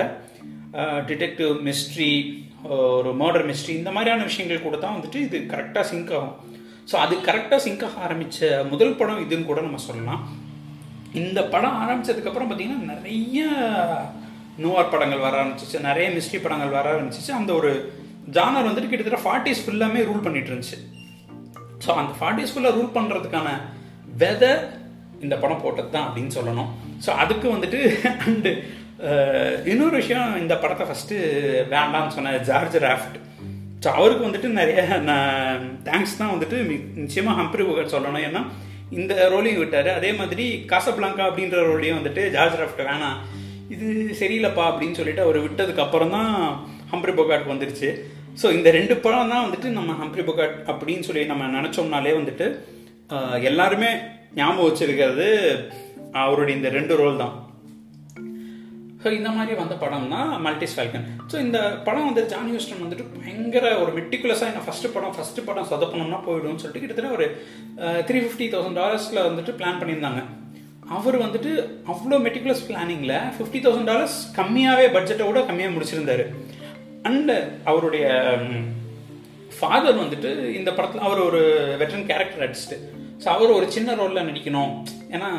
டிடெக்டிவ் 1.09 1.53
மிஸ்ட்ரி 1.69 2.13
ஒரு 2.99 3.11
மர்டர் 3.23 3.47
மிஸ்ட்ரி 3.51 3.73
இந்த 3.81 3.91
மாதிரியான 3.95 4.27
விஷயங்கள் 4.31 4.67
கூட 4.67 4.77
தான் 4.85 4.95
வந்துட்டு 4.97 5.19
இது 5.27 5.39
கரெக்டாக 5.53 5.85
சிங்க் 5.91 6.13
ஆகும். 6.19 6.37
ஸோ 6.91 6.95
அது 7.05 7.15
கரெக்டாக 7.29 7.61
சிங்க் 7.65 7.85
ஆக 7.87 8.05
ஆரம்பித்த 8.07 8.51
முதல் 8.73 8.97
படம் 9.01 9.23
இதுன்னு 9.25 9.49
கூட 9.51 9.61
நம்ம 9.67 9.81
சொல்லலாம். 9.89 10.23
இந்த 11.23 11.41
படம் 11.55 11.79
ஆரம்பித்ததுக்கப்புறம் 11.85 12.49
பார்த்தீங்கன்னா 12.51 12.91
நிறைய 12.95 13.41
நோவார் 14.63 14.93
படங்கள் 14.95 15.25
வர 15.27 15.35
ஆரம்பிச்சிச்சு 15.43 15.87
நிறைய 15.89 16.07
மிஸ்ட்ரி 16.17 16.39
படங்கள் 16.47 16.77
வர 16.79 16.87
ஆரம்பிச்சிச்சு. 16.95 17.33
அந்த 17.41 17.53
ஒரு 17.61 17.71
ஜானர் 18.37 18.69
வந்துட்டு 18.69 18.91
கிட்டத்தட்ட 18.91 19.23
ஃபார்ட்டிஸ் 19.25 19.63
ஃபுல்லாமே 19.65 20.03
ரூல் 20.09 20.25
பண்ணிட்டு 20.27 20.51
இருந்துச்சு. 20.53 20.79
ஸோ 21.85 21.91
அந்த 22.03 22.13
ஃபார்ட்டிஸ் 22.19 22.53
ஃபுல்லாக 22.55 22.77
ரூல் 22.79 22.95
பண்ணுறதுக்கான 22.99 23.49
வெதை 24.23 24.53
இந்த 25.25 25.35
படம் 25.43 25.63
போட்டது 25.65 25.91
தான் 25.95 26.07
அப்படின்னு 26.07 26.33
சொல்லணும். 26.39 26.71
ஸோ 27.05 27.11
அதுக்கு 27.23 27.47
வந்துட்டு 27.57 27.81
அண்டு 28.27 28.51
இன்னொரு 29.73 29.95
விஷயம் 30.01 30.33
இந்த 30.43 30.55
படத்தை 30.63 30.85
ஃபஸ்ட்டு 30.89 31.17
வேண்டாம்னு 31.73 32.15
சொன்ன 32.17 32.35
ஜார்ஜ் 32.49 32.77
ராஃப்ட் 32.87 33.17
ஸோ 33.85 33.89
அவருக்கு 33.99 34.27
வந்துட்டு 34.27 34.49
நிறைய 34.59 34.81
நான் 35.09 35.63
தேங்க்ஸ் 35.87 36.19
தான் 36.21 36.33
வந்துட்டு 36.35 36.59
நிச்சயமாக 37.03 37.39
ஹம்ப்ரி 37.41 37.65
புகழ் 37.69 37.95
சொல்லணும். 37.95 38.25
ஏன்னா 38.29 38.43
இந்த 38.99 39.13
ரோலையும் 39.33 39.61
விட்டார் 39.63 39.91
அதே 39.99 40.11
மாதிரி 40.21 40.45
காசப்லாங்கா 40.73 41.25
அப்படின்ற 41.29 41.59
ரோலையும் 41.71 41.99
வந்துட்டு 41.99 42.25
ஜார்ஜ் 42.35 42.59
ராஃப்ட் 42.61 42.83
வேணாம். 42.91 43.19
இது 43.75 43.87
சரியில்லைப்பா 44.21 44.65
அப்படின்னு 44.71 44.99
சொல்லிட்டு 45.01 45.25
அவர் 45.27 45.39
விட்டதுக்கு 45.47 45.85
அப்புறம் 45.87 46.15
தான் 46.17 46.33
ஹம்ப்ரி 46.93 47.15
பொகாட் 47.21 47.53
வந்துருச்சு. 47.53 47.91
ஸோ 48.41 48.47
இந்த 48.57 48.69
ரெண்டு 48.79 48.95
படம் 49.05 49.33
தான் 49.35 49.45
வந்துட்டு 49.47 49.71
நம்ம 49.79 49.97
ஹம்ப்ரி 50.03 50.25
பொகாட் 50.29 50.57
அப்படின்னு 50.73 51.07
சொல்லி 51.09 51.25
நம்ம 51.33 51.49
நினச்சோம்னாலே 51.59 52.13
வந்துட்டு 52.21 52.47
எல்லாருமே 53.51 53.91
ஞாபகம் 54.39 54.69
வச்சிருக்கிறது 54.69 55.27
அவருடைய 56.25 56.55
இந்த 56.59 56.71
ரெண்டு 56.79 56.95
ரோல் 57.03 57.23
தான். 57.25 57.35
ஸோ 59.03 59.11
இந்த 59.19 59.31
மாதிரி 59.37 59.55
வந்த 59.61 59.75
படம் 59.83 60.11
தான் 60.15 60.29
மல்டிஸ் 60.47 60.75
ஃபால்கன் 60.77 61.07
ஸோ 61.31 61.37
இந்த 61.47 61.59
படம் 61.87 62.09
வந்து 62.09 62.23
ஜான் 62.33 62.51
ஹியூஸ்டன் 62.51 62.83
வந்துட்டு 62.85 63.07
பயங்கர 63.15 63.65
ஒரு 63.83 63.91
மெட்டிகுலஸாக 63.99 64.51
என்ன 64.53 64.63
ஃபஸ்ட்டு 64.67 64.93
படம் 64.97 65.17
ஃபஸ்ட்டு 65.17 65.47
படம் 65.49 65.69
சொதப்பணும்னா 65.71 66.21
போயிடும்னு 66.27 66.63
சொல்லிட்டு 66.63 66.83
கிட்டத்தட்ட 66.85 67.17
ஒரு 67.19 67.27
த்ரீ 68.09 68.21
ஃபிஃப்டி 68.25 68.49
தௌசண்ட் 68.55 68.79
டாலர்ஸில் 68.83 69.27
வந்துட்டு 69.29 69.55
பிளான் 69.61 69.81
பண்ணியிருந்தாங்க. 69.81 70.23
அவர் 70.97 71.17
வந்துட்டு 71.25 71.51
அவ்வளோ 71.93 72.17
மெட்டிகுலஸ் 72.27 72.65
பிளானிங்கில் 72.69 73.17
ஃபிஃப்டி 73.37 73.61
தௌசண்ட் 73.65 73.91
டாலர்ஸ் 73.91 74.17
கம்மியாகவே 74.39 74.87
பட்ஜெட்டை 74.97 75.27
விட 75.29 75.43
கம்மியாக 75.51 75.75
முடிச்சிருந்தாரு. 75.75 76.25
அண்ட் 77.11 77.33
அவருடைய 77.71 78.07
ஃபாதர் 79.59 80.01
வந்துட்டு 80.03 80.31
இந்த 80.59 80.71
படத்தில் 80.77 81.07
அவர் 81.09 81.27
ஒரு 81.29 81.41
வெட்டரன் 81.81 82.09
கேரக்டர் 82.11 82.43
ஆர்டிஸ்ட் 82.47 82.75
ஸோ 83.23 83.29
அவர் 83.35 83.57
ஒரு 83.59 83.67
சின்ன 83.77 83.95
ரோலில் 84.01 84.29
நடிக்கணும். 84.29 84.73
ஏன்னா 85.15 85.31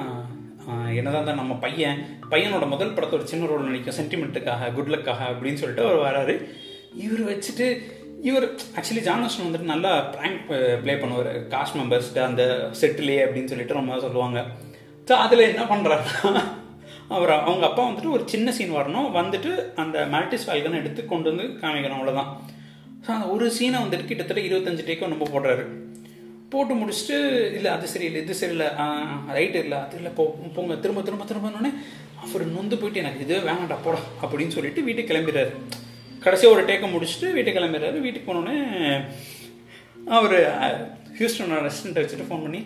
என்னதான் 1.00 1.28
தான் 1.30 1.40
நம்ம 1.42 1.54
பையன் 1.64 1.98
பையனோட 2.32 2.66
முதல் 2.74 2.94
படத்தை 2.96 3.16
ஒரு 3.18 3.26
சின்ன 3.32 3.48
ரோல் 3.50 3.68
நினைக்கும் 3.70 3.98
சென்டிமெண்ட்டுக்காக 4.00 4.72
குட் 4.78 4.92
லக்காக 4.94 5.22
அப்படின்னு 5.32 5.62
சொல்லிட்டு 5.62 5.86
அவர் 5.88 6.06
வராரு. 6.08 6.36
இவர் 7.06 7.24
வச்சுட்டு 7.32 7.68
இவர் 8.30 8.46
ஆக்சுவலி 8.78 9.04
ஜானஸ்டன் 9.08 9.46
வந்துட்டு 9.48 9.72
நல்லா 9.74 9.92
ப்ராங்க் 10.16 10.42
ப்ளே 10.84 10.94
பண்ணுவார். 11.02 11.32
காஸ்ட் 11.54 11.78
மெம்பர்ஸ்ட்டு 11.80 12.26
அந்த 12.30 12.44
செட்டிலே 12.82 13.18
அப்படின்னு 13.26 13.52
சொல்லிட்டு 13.54 13.80
ரொம்ப 13.80 14.00
சொல்லுவாங்க. 14.06 14.42
ஸோ 15.08 15.14
அதில் 15.26 15.50
என்ன 15.52 15.64
பண்ணுறாருன்னா 15.74 16.44
அவர் 17.16 17.32
அவங்க 17.38 17.66
அப்பா 17.70 17.84
வந்துட்டு 17.88 18.14
ஒரு 18.18 18.24
சின்ன 18.34 18.52
சீன் 18.58 18.78
வரணும். 18.80 19.10
வந்துட்டு 19.20 19.52
அந்த 19.84 20.06
மேட்டிஸ் 20.14 20.48
வால்கனை 20.50 20.78
எடுத்து 20.82 21.02
கொண்டு 21.06 21.32
வந்து 21.32 21.48
காமிக்கணும் 21.64 22.00
அவ்வளோதான் 22.00 22.30
ஸோ 23.06 23.10
அந்த 23.16 23.26
ஒரு 23.36 23.46
சீனை 23.58 23.80
வந்துட்டு 23.84 24.10
கிட்டத்தட்ட 24.12 24.42
இருபத்தஞ்சு 24.50 24.88
டேக்கோ 24.90 25.14
ரொம்ப 25.14 25.28
போடுறாரு. 25.34 25.66
போட்டு 26.54 26.74
முடிச்சுட்டு 26.82 27.18
இல்லை 27.58 27.70
அது 27.76 27.86
சரியில்லை 27.94 28.20
இது 28.24 28.40
சரியில்லை 28.42 28.68
ரைட்டு 29.38 29.60
இல்லை 29.66 29.78
அது 29.86 29.98
இல்லை 30.00 30.12
போ 30.20 30.24
போங்க 30.56 30.76
திரும்ப 30.84 31.04
திரும்ப 31.08 31.26
திரும்பனோடனே 31.32 31.72
அவர் 32.26 32.44
நொந்து 32.56 32.76
போயிட்டு 32.82 33.02
எனக்கு 33.04 33.24
இதுவே 33.26 33.42
வேணாண்டா 33.50 33.78
போடா 33.86 34.02
அப்படின்னு 34.24 34.56
சொல்லிட்டு 34.58 34.86
வீட்டுக்கு 34.88 35.12
கிளம்பிடுறாரு. 35.12 35.54
கடைசியாக 36.26 36.56
ஒரு 36.56 36.64
டேக்கை 36.70 36.88
முடிச்சுட்டு 36.92 37.30
வீட்டுக்கு 37.36 37.60
கிளம்பிடுறாரு. 37.60 37.98
வீட்டுக்கு 38.06 38.30
போனோடனே 38.30 38.58
அவர் 40.18 40.38
ஹியூஸ்டனோட 41.18 41.60
ரெஸ்டன்ட்டை 41.68 42.04
வச்சுட்டு 42.04 42.30
ஃபோன் 42.30 42.46
பண்ணி 42.46 42.62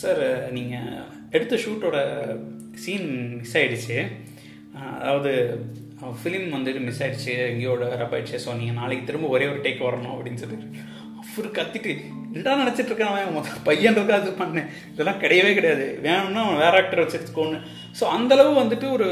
சார் 0.00 0.22
நீங்கள் 0.56 0.90
எடுத்த 1.36 1.54
ஷூட்டோட 1.64 1.98
சீன் 2.82 3.08
மிஸ் 3.38 3.56
ஆகிடுச்சு 3.60 3.96
அதாவது 5.00 5.32
ஃபிலிம் 6.20 6.46
வந்துட்டு 6.56 6.80
மிஸ் 6.84 7.02
ஆகிடுச்சு 7.04 7.32
எங்கேயோட 7.48 7.88
ரப் 8.02 8.14
ஆயிடுச்சு 8.16 8.38
ஸோ 8.44 8.50
நீங்கள் 8.60 8.78
நாளைக்கு 8.80 9.08
திரும்ப 9.08 9.32
ஒரே 9.36 9.48
ஒரு 9.52 9.60
டேக் 9.66 9.86
வரணும் 9.88 10.14
அப்படின்னு 10.14 10.42
சொல்லிட்டு. 10.42 10.68
அவர் 11.32 11.48
கத்திட்டு 11.58 11.92
என்னடா 12.34 12.56
நினச்சிட்டு 12.62 12.90
இருக்கான் 12.90 13.12
அவன்? 13.12 13.34
மொத்த 13.36 13.60
பையன்றதுக்கு 13.68 14.18
அது 14.18 14.30
பண்ணேன் 14.40 14.68
இதெல்லாம் 14.92 15.20
கிடையவே 15.22 15.52
கிடையாது. 15.58 15.86
வேணும்னா 16.06 16.42
அவன் 16.46 16.60
வேற 16.64 16.74
ஆக்டர் 16.80 17.02
வச்சுக்கோன்னு 17.04 17.58
ஸோ 17.98 18.04
அந்தளவு 18.16 18.52
வந்துட்டு 18.62 18.86
ஒரு 18.96 19.08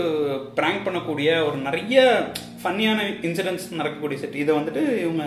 ப்ராங்க் 0.58 0.84
பண்ணக்கூடிய 0.86 1.28
ஒரு 1.46 1.56
நிறைய 1.68 2.02
ஃபன்னியான 2.62 3.06
இன்சிடென்ட்ஸ் 3.28 3.68
நடக்கக்கூடிய 3.80 4.18
செட் 4.22 4.42
இதை 4.42 4.52
வந்துட்டு 4.58 4.82
இவங்க 5.04 5.24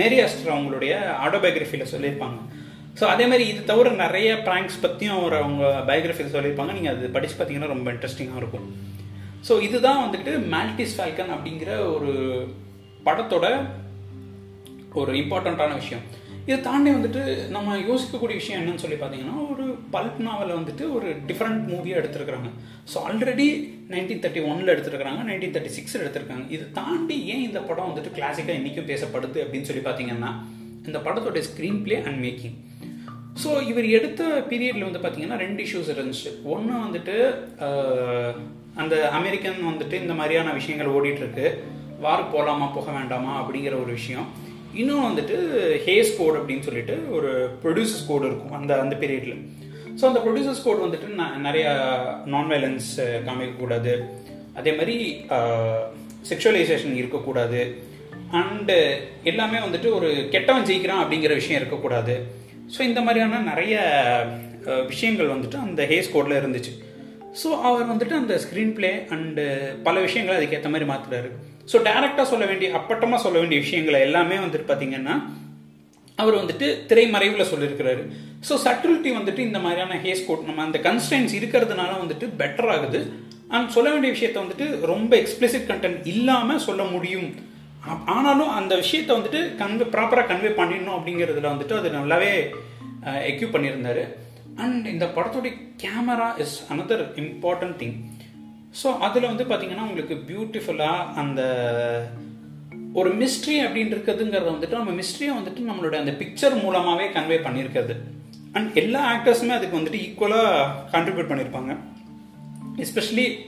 மேரி 0.00 0.16
அஸ்டர் 0.24 0.54
அவங்களுடைய 0.54 0.92
ஆட்டோபயோகிராஃபியில் 1.26 1.92
சொல்லியிருப்பாங்க. 1.92 2.38
ஸோ 3.00 3.04
அதே 3.12 3.24
மாதிரி 3.30 3.44
இது 3.52 3.60
தவிர 3.70 3.90
நிறைய 4.04 4.30
ப்ராங்க்ஸ் 4.46 4.80
பற்றியும் 4.84 5.18
அவர் 5.18 5.36
அவங்க 5.42 5.64
பயோகிராஃபியில் 5.90 6.34
சொல்லியிருப்பாங்க. 6.36 6.72
நீங்கள் 6.78 6.94
அது 6.94 7.12
படித்து 7.16 7.36
பார்த்தீங்கன்னா 7.36 7.72
ரொம்ப 7.74 7.88
இன்ட்ரெஸ்டிங்காக 7.94 8.42
இருக்கும். 8.42 8.66
ஸோ 9.48 9.52
இதுதான் 9.66 10.02
வந்துட்டு 10.04 10.32
மால்டிஸ் 10.54 10.96
ஃபால்கன் 10.96 11.34
அப்படிங்கிற 11.36 11.70
ஒரு 11.94 12.12
படத்தோட 13.06 13.46
ஒரு 15.00 15.12
இம்பார்ட்டண்ட்டான 15.22 15.74
விஷயம். 15.82 16.04
இதை 16.48 16.58
தாண்டி 16.68 16.90
வந்துட்டு 16.96 17.22
நம்ம 17.56 17.76
யோசிக்கக்கூடிய 17.88 18.36
விஷயம் 18.40 18.60
என்னன்னு 18.60 18.82
சொல்லி 18.84 18.98
பார்த்தீங்கன்னா 19.00 19.36
ஒரு 19.52 19.64
பல்ப் 19.94 20.20
நாவலை 20.26 20.54
வந்துட்டு 20.58 20.84
ஒரு 20.96 21.08
டிஃப்ரெண்ட் 21.28 21.60
மூவியாக 21.72 22.00
எடுத்திருக்கிறாங்க. 22.02 22.48
ஸோ 22.92 22.96
ஆல்ரெடி 23.08 23.46
நைன்டீன் 23.92 24.22
தேர்ட்டி 24.24 24.42
ஒனில் 24.50 24.72
எடுத்திருக்கிறாங்க 24.74 25.22
நைன்டீன் 25.28 25.54
தேர்ட்டி 25.56 25.74
சிக்ஸில் 25.78 26.04
எடுத்திருக்காங்க. 26.04 26.44
இது 26.56 26.64
தாண்டி 26.80 27.18
ஏன் 27.34 27.44
இந்த 27.48 27.60
படம் 27.68 27.90
வந்துட்டு 27.90 28.16
கிளாசிக்காக 28.18 28.58
இன்றைக்கும் 28.60 28.90
பேசப்படுது 28.92 29.38
அப்படின்னு 29.44 29.68
சொல்லி 29.70 29.84
பார்த்தீங்கன்னா 29.88 30.32
இந்த 30.88 30.98
படத்தோட 31.06 31.40
screen 31.50 31.80
play 31.86 31.98
and 32.08 32.20
making 32.26 32.56
so 33.42 33.50
இவர் 33.70 33.86
எடுத்த 33.96 34.22
பீரியடில் 34.50 34.88
வந்து 34.88 35.02
பார்த்தீங்கன்னா 35.02 35.40
ரெண்டு 35.44 35.60
இஷ்யூஸ் 35.66 35.90
இருந்துச்சு. 35.94 36.30
ஒன்று 36.52 36.74
வந்துட்டு 36.86 37.16
அந்த 38.82 38.94
அமெரிக்கன் 39.18 39.60
வந்துட்டு 39.70 39.96
இந்த 40.04 40.14
மாதிரியான 40.20 40.52
விஷயங்கள் 40.60 40.94
ஓடிட்டுருக்கு 40.96 41.46
வார் 42.04 42.30
போகலாமா 42.34 42.66
போக 42.76 42.90
வேண்டாமா 42.98 43.32
அப்படிங்கிற 43.40 43.74
ஒரு 43.84 43.92
விஷயம். 44.00 44.28
இன்னும் 44.78 45.06
வந்துட்டு 45.08 45.36
ஹேஸ் 45.86 46.10
கோட் 46.18 46.38
அப்படின்னு 46.38 46.66
சொல்லிட்டு 46.68 46.96
ஒரு 47.16 47.30
ப்ரொடியூசர்ஸ் 47.62 48.08
கோடு 48.08 48.26
இருக்கும் 48.26 48.56
அந்த 48.58 48.72
அந்த 48.80 48.96
பீரியடில் 49.02 49.36
ஸோ 49.98 50.04
அந்த 50.08 50.20
ப்ரொடியூசர்ஸ் 50.24 50.64
கோட் 50.64 50.84
வந்துட்டு 50.84 51.08
நான் 51.20 51.44
நிறையா 51.46 51.72
நான் 52.32 52.50
வயலன்ஸ் 52.52 52.90
காமிக்கக்கூடாது. 53.26 53.94
அதே 54.60 54.72
மாதிரி 54.78 54.96
செக்ஷுவலைசேஷன் 56.30 56.94
இருக்கக்கூடாது. 57.00 57.60
அண்டு 58.40 58.76
எல்லாமே 59.30 59.58
வந்துட்டு 59.58 59.88
ஒரு 59.98 60.10
கெட்டவன் 60.34 60.68
ஜெயிக்கிறான் 60.68 61.02
அப்படிங்கிற 61.02 61.34
விஷயம் 61.40 61.60
இருக்கக்கூடாது. 61.60 62.14
ஸோ 62.74 62.80
இந்த 62.90 63.00
மாதிரியான 63.00 63.42
நிறைய 63.50 63.76
விஷயங்கள் 64.92 65.34
வந்துட்டு 65.34 65.58
அந்த 65.66 65.82
ஹேஸ் 65.92 66.14
கோடில் 66.14 66.40
இருந்துச்சு. 66.40 66.72
ஸோ 67.42 67.48
அவர் 67.68 67.90
வந்துட்டு 67.92 68.14
அந்த 68.22 68.34
ஸ்க்ரீன் 68.44 68.74
பிளே 68.78 68.90
அண்டு 69.14 69.44
பல 69.82 70.00
விஷயங்களை 70.00 70.36
அதுக்கேற்ற 70.38 70.70
மாதிரி 70.74 70.90
மாற்றுறாரு 70.90 71.30
ஸோ 71.70 71.78
டேரக்டாக 71.88 72.26
சொல்ல 72.32 72.44
வேண்டிய 72.50 72.68
அப்பட்டமாக 72.78 73.20
சொல்ல 73.24 73.38
வேண்டிய 73.42 73.58
விஷயங்களை 73.66 74.00
எல்லாமே 74.08 74.36
வந்துட்டு 74.44 74.68
பார்த்தீங்கன்னா 74.70 75.14
அவர் 76.18 76.38
வந்துட்டு 76.40 76.66
திரைமறைவில் 76.90 77.50
சொல்லியிருக்கிறாரு 77.50 78.02
ஸோ 78.48 78.54
சட்டிலிட்டி 78.64 79.10
வந்துட்டு 79.18 79.40
இந்த 79.48 79.58
மாதிரியான 79.64 79.98
ஹேஸ் 80.04 80.24
கோட் 80.28 80.46
நம்ம 80.48 80.62
அந்த 80.66 80.78
கன்ஸ்டன்ஸ் 80.86 81.34
இருக்கிறதுனால 81.38 81.92
வந்துட்டு 82.02 82.26
பெட்டர் 82.40 82.70
ஆகுது. 82.74 83.00
அண்ட் 83.54 83.72
சொல்ல 83.74 83.88
வேண்டிய 83.92 84.10
விஷயத்த 84.16 84.38
வந்துட்டு 84.42 84.66
ரொம்ப 84.90 85.12
எக்ஸ்பிளிசிட் 85.22 85.68
கண்டென்ட் 85.70 86.00
இல்லாமல் 86.12 86.64
சொல்ல 86.66 86.82
முடியும். 86.94 87.28
ஆனாலும் 88.14 88.52
அந்த 88.58 88.72
விஷயத்த 88.82 89.10
வந்துட்டு 89.18 89.40
கன்வே 89.60 89.86
ப்ராப்பராக 89.94 90.28
கன்வே 90.30 90.50
பண்ணிடணும் 90.58 90.96
அப்படிங்கிறதுல 90.98 91.52
வந்துட்டு 91.52 91.74
அது 91.80 91.90
நல்லாவே 91.98 92.32
எக்யூப் 93.30 93.54
பண்ணியிருந்தாரு. 93.54 94.02
அண்ட் 94.64 94.86
இந்த 94.94 95.06
படத்துடைய 95.16 95.52
camera 95.84 96.28
is 96.44 96.56
another 96.72 97.04
important 97.22 97.78
thing 97.82 97.96
so 98.82 98.98
அதில் 98.98 99.34
வந்து 99.34 99.44
பார்த்தீங்கன்னா 99.44 99.86
உங்களுக்கு 99.86 100.14
பியூட்டிஃபுல்லாக 100.14 101.14
அந்த 101.14 101.40
ஒரு 102.94 103.14
மிஸ்ட்ரி 103.14 103.56
அப்படின்னு 103.64 103.94
இருக்கிறதுங்கிறத 103.96 104.50
வந்துட்டு 104.50 104.70
நம்ம 104.70 104.90
மிஸ்ட்ரியை 104.90 105.32
வந்துட்டு 105.38 105.70
நம்மளுடைய 105.70 105.94
அந்த 105.94 106.10
பிக்சர் 106.10 106.62
மூலமாகவே 106.62 107.08
கன்வே 107.08 107.38
பண்ணியிருக்கிறது 107.46 107.96
அண்ட் 108.52 108.76
எல்லா 108.76 109.16
ஆக்டர்ஸுமே 109.16 109.48
அதுக்கு 109.48 109.78
வந்துட்டு 109.78 110.02
ஈக்குவலாக 110.02 110.68
கான்ட்ரிபியூட் 110.92 111.30
பண்ணியிருப்பாங்க 111.30 111.76
எஸ்பெஷலி 112.76 113.38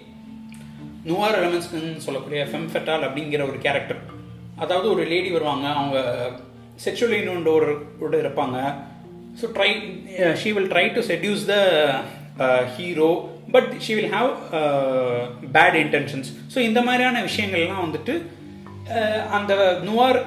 நுவார் 1.06 1.38
எலமெண்ட்ஸ்னு 1.38 1.96
சொல்லக்கூடிய 1.96 2.44
ஃபெம்ஃபெட்டால் 2.44 3.06
அப்படிங்கிற 3.06 3.48
ஒரு 3.48 3.58
கேரக்டர் 3.58 4.00
அதாவது 4.56 4.90
ஒரு 4.90 5.04
லேடி 5.04 5.30
வருவாங்க 5.30 5.68
அவங்க 5.68 5.98
செக்ஷுவல் 6.84 7.18
இன்னொன்றோட 7.20 7.68
இருப்பாங்க. 8.00 8.74
So 9.40 9.46
try 9.54 9.70
she 10.42 10.52
will 10.52 10.70
try 10.70 10.92
to 10.92 11.00
seduce 11.00 11.44
the 11.46 11.54
hero 12.74 13.10
but 13.54 13.70
she 13.84 13.92
will 13.98 14.12
have 14.14 14.30
bad 15.56 15.76
intentions 15.82 16.30
so 16.54 16.58
இந்த 16.68 16.80
மாதிரியான 16.88 17.22
விஷயங்கள்லாம் 17.28 17.84
வந்துட்டு 17.86 18.14
uh, 18.96 19.18
அந்த 19.36 19.52
நுவார் 19.88 20.18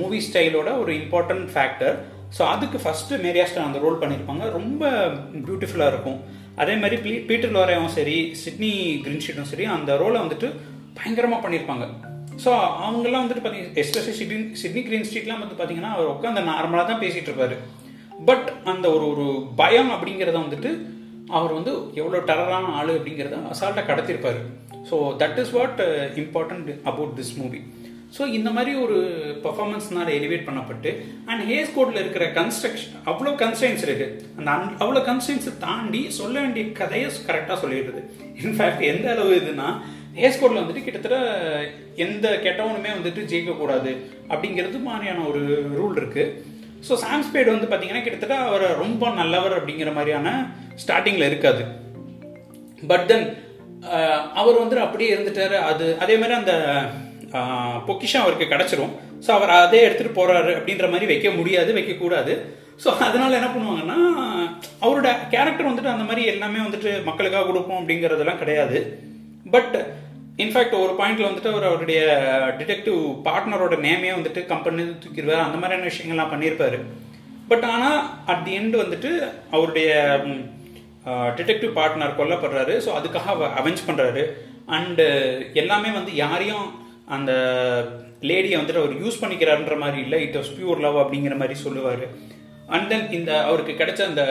மூவி 0.00 0.18
ஸ்டைலோட 0.26 0.70
ஒரு 0.82 0.92
இம்பார்ட்டன்ட் 1.02 1.46
ஃபேக்டர் 1.54 1.96
ஸோ 2.36 2.42
அதுக்கு 2.52 2.78
ஃபஸ்ட்டு 2.84 3.18
மேரியாஸ்டர் 3.24 3.66
அந்த 3.66 3.78
ரோல் 3.84 4.00
பண்ணியிருப்பாங்க 4.02 4.44
ரொம்ப 4.58 4.82
பியூட்டிஃபுல்லாக 5.48 5.92
இருக்கும். 5.92 6.18
அதே 6.62 6.74
மாதிரி 6.82 6.96
பீ 7.04 7.12
பீட்டர் 7.28 7.54
லோரையும் 7.56 7.92
சரி 7.98 8.16
சிட்னி 8.42 8.72
கிரின்ஷீட்டும் 9.04 9.50
சரி 9.52 9.66
அந்த 9.76 9.92
ரோலை 10.02 10.18
வந்துட்டு 10.24 10.48
பயங்கரமாக 10.98 11.40
பண்ணியிருப்பாங்க 11.44 11.84
ஸோ 12.44 12.50
அவங்கெல்லாம் 12.84 13.22
வந்துட்டு 13.24 13.42
பார்த்தீங்கன்னா 13.44 13.78
எஸ்பெஷலி 13.82 14.14
சிட்னி 14.20 14.38
சிட்னி 14.62 14.82
கிரீன் 14.88 15.06
ஸ்ட்ரீட்லாம் 15.08 15.42
வந்து 15.44 15.56
பார்த்தீங்கன்னா 15.58 15.92
அவர் 15.96 16.12
உட்காந்து 16.14 16.42
நார்மலாக 16.50 16.86
தான் 16.90 17.02
பேசிகிட்டு 17.04 17.30
இருப்பாரு. 17.30 17.56
பட் 18.26 18.52
அந்த 18.64 18.90
ஒரு 18.90 19.08
ஒரு 19.10 19.26
பயம் 19.56 19.90
அப்படிங்கிறத 19.90 20.36
வந்துட்டு 20.38 20.70
அவர் 21.28 21.52
வந்து 21.52 21.72
எவ்வளோ 21.94 22.18
டெரரான 22.26 22.64
ஆள் 22.72 22.98
அப்படிங்கிறத 22.98 23.36
அசால்ட்டாக 23.50 23.86
கடத்திருப்பார் 23.86 24.40
so 24.90 24.96
that 25.18 25.38
is 25.38 25.50
what 25.50 25.80
important 26.16 26.80
about 26.82 27.20
this 27.20 27.36
movie 27.36 27.60
so 28.18 28.26
இந்த 28.28 28.50
மாதிரி 28.50 28.74
ஒரு 28.76 28.96
பெர்ஃபார்மன்ஸ்னால 29.44 30.08
எலிவேட் 30.10 30.46
பண்ணப்பட்டு 30.46 30.90
அண்ட் 31.24 31.50
ஹேஸ் 31.50 31.76
கோட்ல 31.76 31.96
இருக்கிற 31.96 32.24
கன்ஸ்ட்ரக்ஷன் 32.32 32.92
அவ்வளோ 33.06 33.30
கன்ஸ்டன்ஸ் 33.36 33.82
இருக்கு. 33.82 34.06
அந்த 34.36 34.50
அன்- 34.50 34.76
அவ்வளோ 34.78 35.00
கன்ஸ்டன்ஸை 35.06 35.58
தாண்டி 35.58 36.10
சொல்ல 36.10 36.40
வேண்டிய 36.40 36.72
கதையை 36.72 37.10
கரெக்டாக 37.26 37.58
சொல்லிடுது 37.62 38.02
இன்ஃபேக்ட் 38.42 38.80
எந்த 38.86 39.10
அளவு 39.10 39.36
இதுனா 39.36 39.68
ஹேஸ் 40.16 40.40
கோட்ல 40.40 40.62
வந்துட்டு 40.62 40.84
கிட்டத்தட்ட 40.84 41.18
எந்த 41.96 42.40
கெட்டவனுமே 42.44 42.90
வந்துட்டு 42.92 43.22
ஜெயிக்கக்கூடாது 43.24 43.92
அப்படிங்கிறது 44.28 44.80
மாதிரியான 44.80 45.24
ஒரு 45.24 45.42
ரூல் 45.78 45.96
இருக்குது 45.96 46.50
ஸோ 46.86 46.92
சாம்ஸ்பேட் 47.04 47.52
வந்து 47.54 47.68
பார்த்தீங்கன்னா 47.70 48.04
கிட்டத்தட்ட 48.04 48.36
அவர் 48.50 48.66
ரொம்ப 48.84 49.10
நல்லவர் 49.20 49.56
அப்படிங்கிற 49.58 49.90
மாதிரியான 49.98 50.28
ஸ்டார்டிங்கில் 50.82 51.28
இருக்காது. 51.30 51.62
பட் 52.90 53.06
தென் 53.10 53.26
அவர் 54.40 54.60
வந்துட்டு 54.60 54.84
அப்படியே 54.86 55.10
இருந்துட்டாரு. 55.14 55.56
அது 55.70 55.86
அதே 56.04 56.16
மாதிரி 56.22 56.34
அந்த 56.40 56.54
பொக்கிஷம் 57.88 58.24
அவருக்கு 58.24 58.52
கிடைச்சிரும். 58.52 58.92
ஸோ 59.24 59.30
அவர் 59.36 59.52
அதே 59.58 59.80
எடுத்துகிட்டு 59.86 60.18
போகிறாரு 60.18 60.52
அப்படின்ற 60.58 60.86
மாதிரி 60.92 61.06
வைக்க 61.12 61.28
முடியாது 61.38 61.70
வைக்கக்கூடாது 61.78 62.32
ஸோ 62.82 62.90
அதனால 63.06 63.36
என்ன 63.38 63.48
பண்ணுவாங்கன்னா 63.54 63.98
அவரோட 64.84 65.08
கேரக்டர் 65.32 65.68
வந்துட்டு 65.70 65.94
அந்த 65.94 66.04
மாதிரி 66.08 66.22
எல்லாமே 66.32 66.60
வந்துட்டு 66.66 66.92
மக்களுக்காக 67.08 67.46
கொடுப்போம் 67.48 67.80
அப்படிங்கிறதெல்லாம் 67.80 68.40
கிடையாது. 68.42 68.78
பட் 69.54 69.76
இன்ஃபேக்ட் 70.38 70.74
ஒரு 70.82 70.92
பாயிண்ட்ல 70.98 71.28
வந்துட்டு 71.28 71.50
அவர் 71.52 71.66
அவருடைய 71.70 72.00
டிடெக்டிவ் 72.60 73.00
பார்ட்னரோட 73.26 73.74
நேமே 73.86 74.10
வந்துட்டு 74.16 74.40
கம்பெனி 74.52 74.82
தூக்கிடுவார். 75.02 75.46
அந்த 75.46 75.58
மாதிரியான 75.60 75.88
விஷயங்கள்லாம் 75.90 76.32
பண்ணியிருப்பாரு. 76.34 76.78
பட் 77.50 77.66
ஆனால் 77.72 77.98
அட் 78.32 78.44
தி 78.46 78.52
எண்ட் 78.60 78.76
வந்துட்டு 78.82 79.10
அவருடைய 79.56 79.90
டிடெக்டிவ் 81.38 81.72
பார்ட்னர் 81.78 82.12
uh, 82.12 82.18
கொல்லப்படுறாரு. 82.18 82.74
ஸோ 82.84 82.90
அதுக்காக 82.98 83.48
அவெஞ்ச் 83.60 83.86
பண்ணுறாரு 83.88 84.22
அண்டு 84.76 85.06
uh, 85.06 85.56
எல்லாமே 85.62 85.90
வந்து 85.98 86.12
யாரையும் 86.24 86.66
அந்த 87.16 87.32
லேடியை 88.30 88.56
வந்துட்டு 88.58 88.82
அவர் 88.82 89.00
யூஸ் 89.02 89.22
பண்ணிக்கிறாருன்ற 89.22 89.76
மாதிரி 89.84 89.98
இல்லை. 90.04 90.20
இட் 90.26 90.38
வாஸ் 90.38 90.52
பியூர் 90.58 90.84
லவ் 90.84 91.00
அப்படிங்கிற 91.02 91.36
மாதிரி 91.40 91.56
சொல்லுவார். 91.64 92.04
அண்ட் 92.74 92.88
தென் 92.92 93.08
இந்த 93.18 93.30
அவருக்கு 93.48 93.72
கிடைச்ச 93.80 94.00
அந்த 94.10 94.24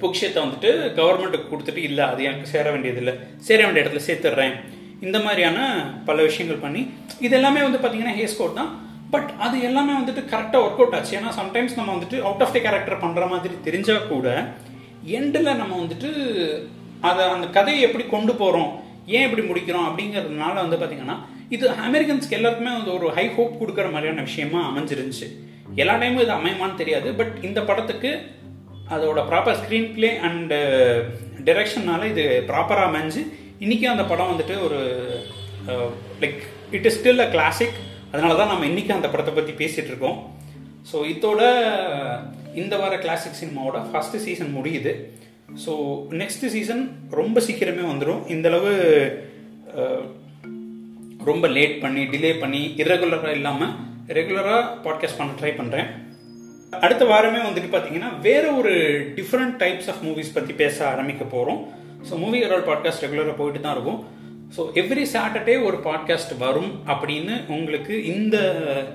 பொக்கிஷத்தை 0.00 0.40
வந்துட்டு 0.44 0.70
கவர்மெண்ட்டுக்கு 0.98 1.50
கொடுத்துட்டு 1.52 1.82
இல்லை 1.88 2.04
அது 2.12 2.20
எனக்கு 2.30 2.52
சேர 2.54 2.66
வேண்டியதில்லை. 2.74 3.14
சேர 3.48 3.58
வேண்டிய 3.64 3.84
இடத்துல 3.84 4.02
சேர்த்துடுறேன் 4.08 4.54
இந்த 5.06 5.18
மாதிரியான 5.24 5.58
பல 6.08 6.18
விஷயங்கள் 6.28 6.62
பண்ணி 6.64 6.82
இது 7.26 7.34
எல்லாமே 7.38 7.60
வந்து 7.66 7.80
பார்த்தீங்கன்னா 7.82 8.14
ஹேஸ் 8.20 8.38
கோட் 8.38 8.58
தான். 8.60 8.70
பட் 9.14 9.30
அது 9.44 9.56
எல்லாமே 9.68 9.92
வந்துட்டு 9.98 10.22
கரெக்டாக 10.32 10.64
ஒர்க் 10.64 10.80
அவுட் 10.82 10.96
ஆச்சு. 10.96 11.12
ஏன்னா 11.18 11.30
சம்டைம்ஸ் 11.40 11.78
நம்ம 11.78 11.90
வந்துட்டு 11.96 12.18
அவுட் 12.28 12.42
ஆஃப் 12.46 12.54
தி 12.56 12.60
கேரக்டர் 12.66 13.02
பண்ணுற 13.04 13.28
மாதிரி 13.34 13.54
தெரிஞ்சால் 13.66 14.08
கூட 14.10 14.28
எண்டில் 15.18 15.58
நம்ம 15.60 15.72
வந்துட்டு 15.82 16.10
அதை 17.08 17.24
அந்த 17.34 17.46
கதையை 17.56 17.80
எப்படி 17.88 18.04
கொண்டு 18.14 18.32
போகிறோம் 18.40 18.70
ஏன் 19.16 19.26
இப்படி 19.26 19.44
முடிக்கிறோம் 19.50 19.86
அப்படிங்கிறதுனால 19.88 20.54
வந்து 20.64 20.78
பார்த்தீங்கன்னா 20.80 21.16
இது 21.56 21.66
அமெரிக்கன்ஸ்க்கு 21.88 22.36
எல்லாருக்குமே 22.38 22.72
வந்து 22.78 22.92
ஒரு 22.96 23.06
ஹை 23.18 23.26
ஹோப் 23.36 23.54
கொடுக்குற 23.60 23.86
மாதிரியான 23.92 24.24
விஷயமா 24.28 24.60
அமைஞ்சிருந்துச்சு. 24.70 25.28
எல்லா 25.82 25.94
டைமும் 26.00 26.24
இது 26.24 26.34
அமையுமான்னு 26.38 26.80
தெரியாது. 26.80 27.08
பட் 27.20 27.34
இந்த 27.48 27.60
படத்துக்கு 27.68 28.10
அதோட 28.94 29.20
ப்ராப்பர் 29.30 29.58
ஸ்க்ரீன் 29.60 29.90
பிளே 29.94 30.10
அண்ட் 30.28 30.52
டைரக்ஷன்னால 31.46 32.06
இது 32.12 32.24
ப்ராப்பராக 32.50 32.88
அமைஞ்சு 32.90 33.22
இன்றைக்கும் 33.64 33.94
அந்த 33.94 34.04
படம் 34.10 34.30
வந்துட்டு 34.32 34.56
ஒரு 34.66 34.80
uh, 35.70 35.88
like 36.22 36.40
it 36.76 36.86
is 36.88 36.96
still 36.98 37.24
a 37.24 37.28
classic 37.34 37.78
அதனால 38.12 38.36
தான் 38.40 38.50
நம்ம 38.52 38.66
இன்றைக்கும் 38.70 38.98
அந்த 38.98 39.08
படத்தை 39.10 39.32
பற்றி 39.34 39.52
பேசிகிட்டு 39.60 39.90
இருக்கோம். 39.92 40.18
ஸோ 40.90 40.96
இதோட 41.12 41.40
இந்த 42.60 42.74
வார 42.76 42.94
கிளாசிக் 43.04 43.40
சினிமாவோட 43.40 43.78
ஃபஸ்ட்டு 43.88 44.22
சீசன் 44.26 44.54
முடியுது. 44.58 44.92
ஸோ 45.64 45.72
நெக்ஸ்ட் 46.20 46.46
சீசன் 46.54 46.82
ரொம்ப 47.20 47.40
சீக்கிரமே 47.48 47.84
வந்துடும் 47.92 48.22
இந்தளவு 48.36 48.72
uh, 49.80 50.00
ரொம்ப 51.30 51.46
லேட் 51.56 51.76
பண்ணி 51.84 52.02
டிலே 52.12 52.32
பண்ணி 52.42 52.62
இரெகுலராக 52.82 53.32
இல்லாமல் 53.38 53.74
ரெகுலராக 54.18 54.60
பாட்காஸ்ட் 54.84 55.20
பண்ண 55.20 55.32
ட்ரை 55.40 55.50
பண்ணுறேன் 55.56 55.88
அடுத்த 56.72 57.04
வாரமே 57.04 57.38
வந்துட்டு 57.38 57.70
பார்த்தீங்கன்னா 57.72 58.20
வேற 58.20 58.52
ஒரு 58.52 58.72
டிஃப்ரெண்ட் 59.16 59.54
டைப்ஸ் 59.62 59.88
ஆஃப் 59.88 60.02
மூவிஸ் 60.04 60.34
பற்றி 60.34 60.52
பேச 60.52 60.88
ஆரம்பிக்க 60.88 61.24
போகிறோம் 61.24 61.60
ஸோ 62.08 62.18
மூவி 62.18 62.38
ஹெரால் 62.44 62.64
பாட்காஸ்ட் 62.68 63.04
ரெகுலராக 63.04 63.34
போயிட்டு 63.36 63.60
தான் 63.60 63.72
இருக்கும். 63.72 64.04
ஸோ 64.56 64.60
எவ்ரி 64.74 65.04
சாட்டர்டே 65.14 65.64
ஒரு 65.64 65.76
பாட்காஸ்ட் 65.76 66.38
வரும் 66.38 66.70
அப்படின்னு 66.86 67.34
உங்களுக்கு 67.48 68.04
இந்த 68.04 68.36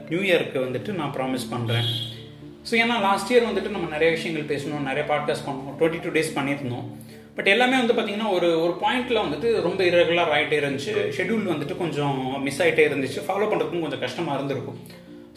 நியூ 0.09 0.19
இயருக்கு 0.19 0.59
வந்துட்டு 0.65 0.93
நான் 0.93 1.13
ப்ராமிஸ் 1.17 1.47
பண்ணுறேன் 1.53 1.87
ஸோ 2.69 2.73
ஏன்னா 2.73 2.99
லாஸ்ட் 3.01 3.31
இயர் 3.31 3.49
வந்துட்டு 3.49 3.69
நம்ம 3.69 3.89
நிறைய 3.89 4.11
விஷயங்கள் 4.11 4.49
பேசணும் 4.53 4.87
நிறைய 4.89 5.05
பாட்காஸ்ட் 5.13 5.47
பண்ணோம் 5.47 5.77
டுவெண்ட்டி 5.79 6.01
டூ 6.03 6.09
டேஸ் 6.09 6.35
பண்ணியிருந்தோம். 6.37 6.85
பட் 7.35 7.47
எல்லாமே 7.47 7.77
வந்து 7.77 7.93
பார்த்தீங்கன்னா 7.93 8.29
ஒரு 8.29 8.61
ஒரு 8.61 8.73
பாயிண்ட்ல 8.81 9.19
வந்துட்டு 9.25 9.61
ரொம்ப 9.61 9.83
இரகுலர் 9.83 10.33
ஆகிட்டே 10.35 10.57
இருந்துச்சு. 10.61 10.93
ஷெடியூல் 11.17 11.53
வந்துட்டு 11.53 11.77
கொஞ்சம் 11.77 12.41
மிஸ் 12.41 12.61
ஆகிட்டே 12.61 12.85
இருந்துச்சு. 12.89 13.19
ஃபாலோ 13.27 13.47
பண்ணுறதுக்கும் 13.51 13.81
கொஞ்சம் 13.81 13.99
கஷ்டமாக 13.99 14.37
இருந்திருக்கும். 14.37 14.79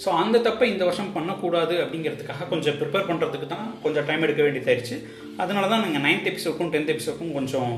ஸோ 0.02 0.08
அந்த 0.22 0.36
தப்பை 0.46 0.66
இந்த 0.72 0.82
வருஷம் 0.88 1.12
பண்ணக்கூடாது 1.14 1.74
அப்படிங்கிறதுக்காக 1.82 2.48
கொஞ்சம் 2.50 2.76
ப்ரிப்பேர் 2.80 3.06
பண்ணுறதுக்கு 3.10 3.46
தான் 3.52 3.66
கொஞ்சம் 3.84 4.06
டைம் 4.08 4.24
எடுக்க 4.26 4.40
வேண்டியதாயிருச்சு 4.46 4.96
அதனால 5.42 5.68
தான் 5.72 5.84
நாங்கள் 5.84 6.04
நைன்த் 6.06 6.28
எபிசோடுக்கும் 6.30 6.72
டென்த் 6.74 6.92
எபிசோடுக்கும் 6.94 7.36
கொஞ்சம் 7.38 7.72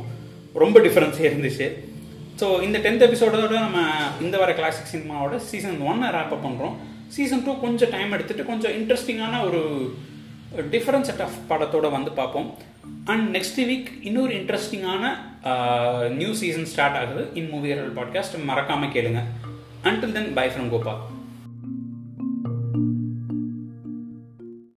ரொம்ப 0.62 0.80
டிஃப்ரென்ஸே 0.86 1.24
இருந்துச்சு. 1.28 1.66
ஸோ 2.40 2.46
இந்த 2.66 2.78
டென்த் 2.84 3.04
எபிசோடோட 3.06 3.54
நம்ம 3.66 3.80
இந்த 4.24 4.36
வர 4.42 4.50
கிளாசிக் 4.58 4.92
சினிமாவோட 4.92 5.36
சீசன் 5.50 5.78
ஒன்னை 5.90 6.08
ரேப்பப் 6.16 6.44
பண்ணுறோம் 6.46 6.74
சீசன் 7.16 7.44
டூ 7.46 7.52
கொஞ்சம் 7.64 7.92
டைம் 7.94 8.14
எடுத்துகிட்டு 8.16 8.50
கொஞ்சம் 8.50 8.74
இன்ட்ரெஸ்டிங்கான 8.78 9.34
ஒரு 9.48 9.60
டிஃப்ரெண்ட் 10.74 11.08
செட் 11.08 11.22
ஆஃப் 11.26 11.38
படத்தோடு 11.50 11.88
வந்து 11.96 12.10
பார்ப்போம். 12.20 12.48
அண்ட் 13.12 13.26
நெக்ஸ்ட் 13.36 13.60
வீக் 13.70 13.90
இன்னொரு 14.08 14.32
இன்ட்ரெஸ்டிங்கான 14.40 15.04
நியூ 16.20 16.32
சீசன் 16.40 16.68
ஸ்டார்ட் 16.72 16.98
ஆகுது. 17.00 17.22
இன் 17.40 17.50
மூவி 17.52 17.70
பாட்காஸ்ட் 18.00 18.36
மறக்காமல் 18.50 18.94
கேளுங்க. 18.96 19.22
Until 19.90 20.16
then 20.18 20.32
bye 20.40 20.46
from 20.54 20.70
Gopal 20.74 21.00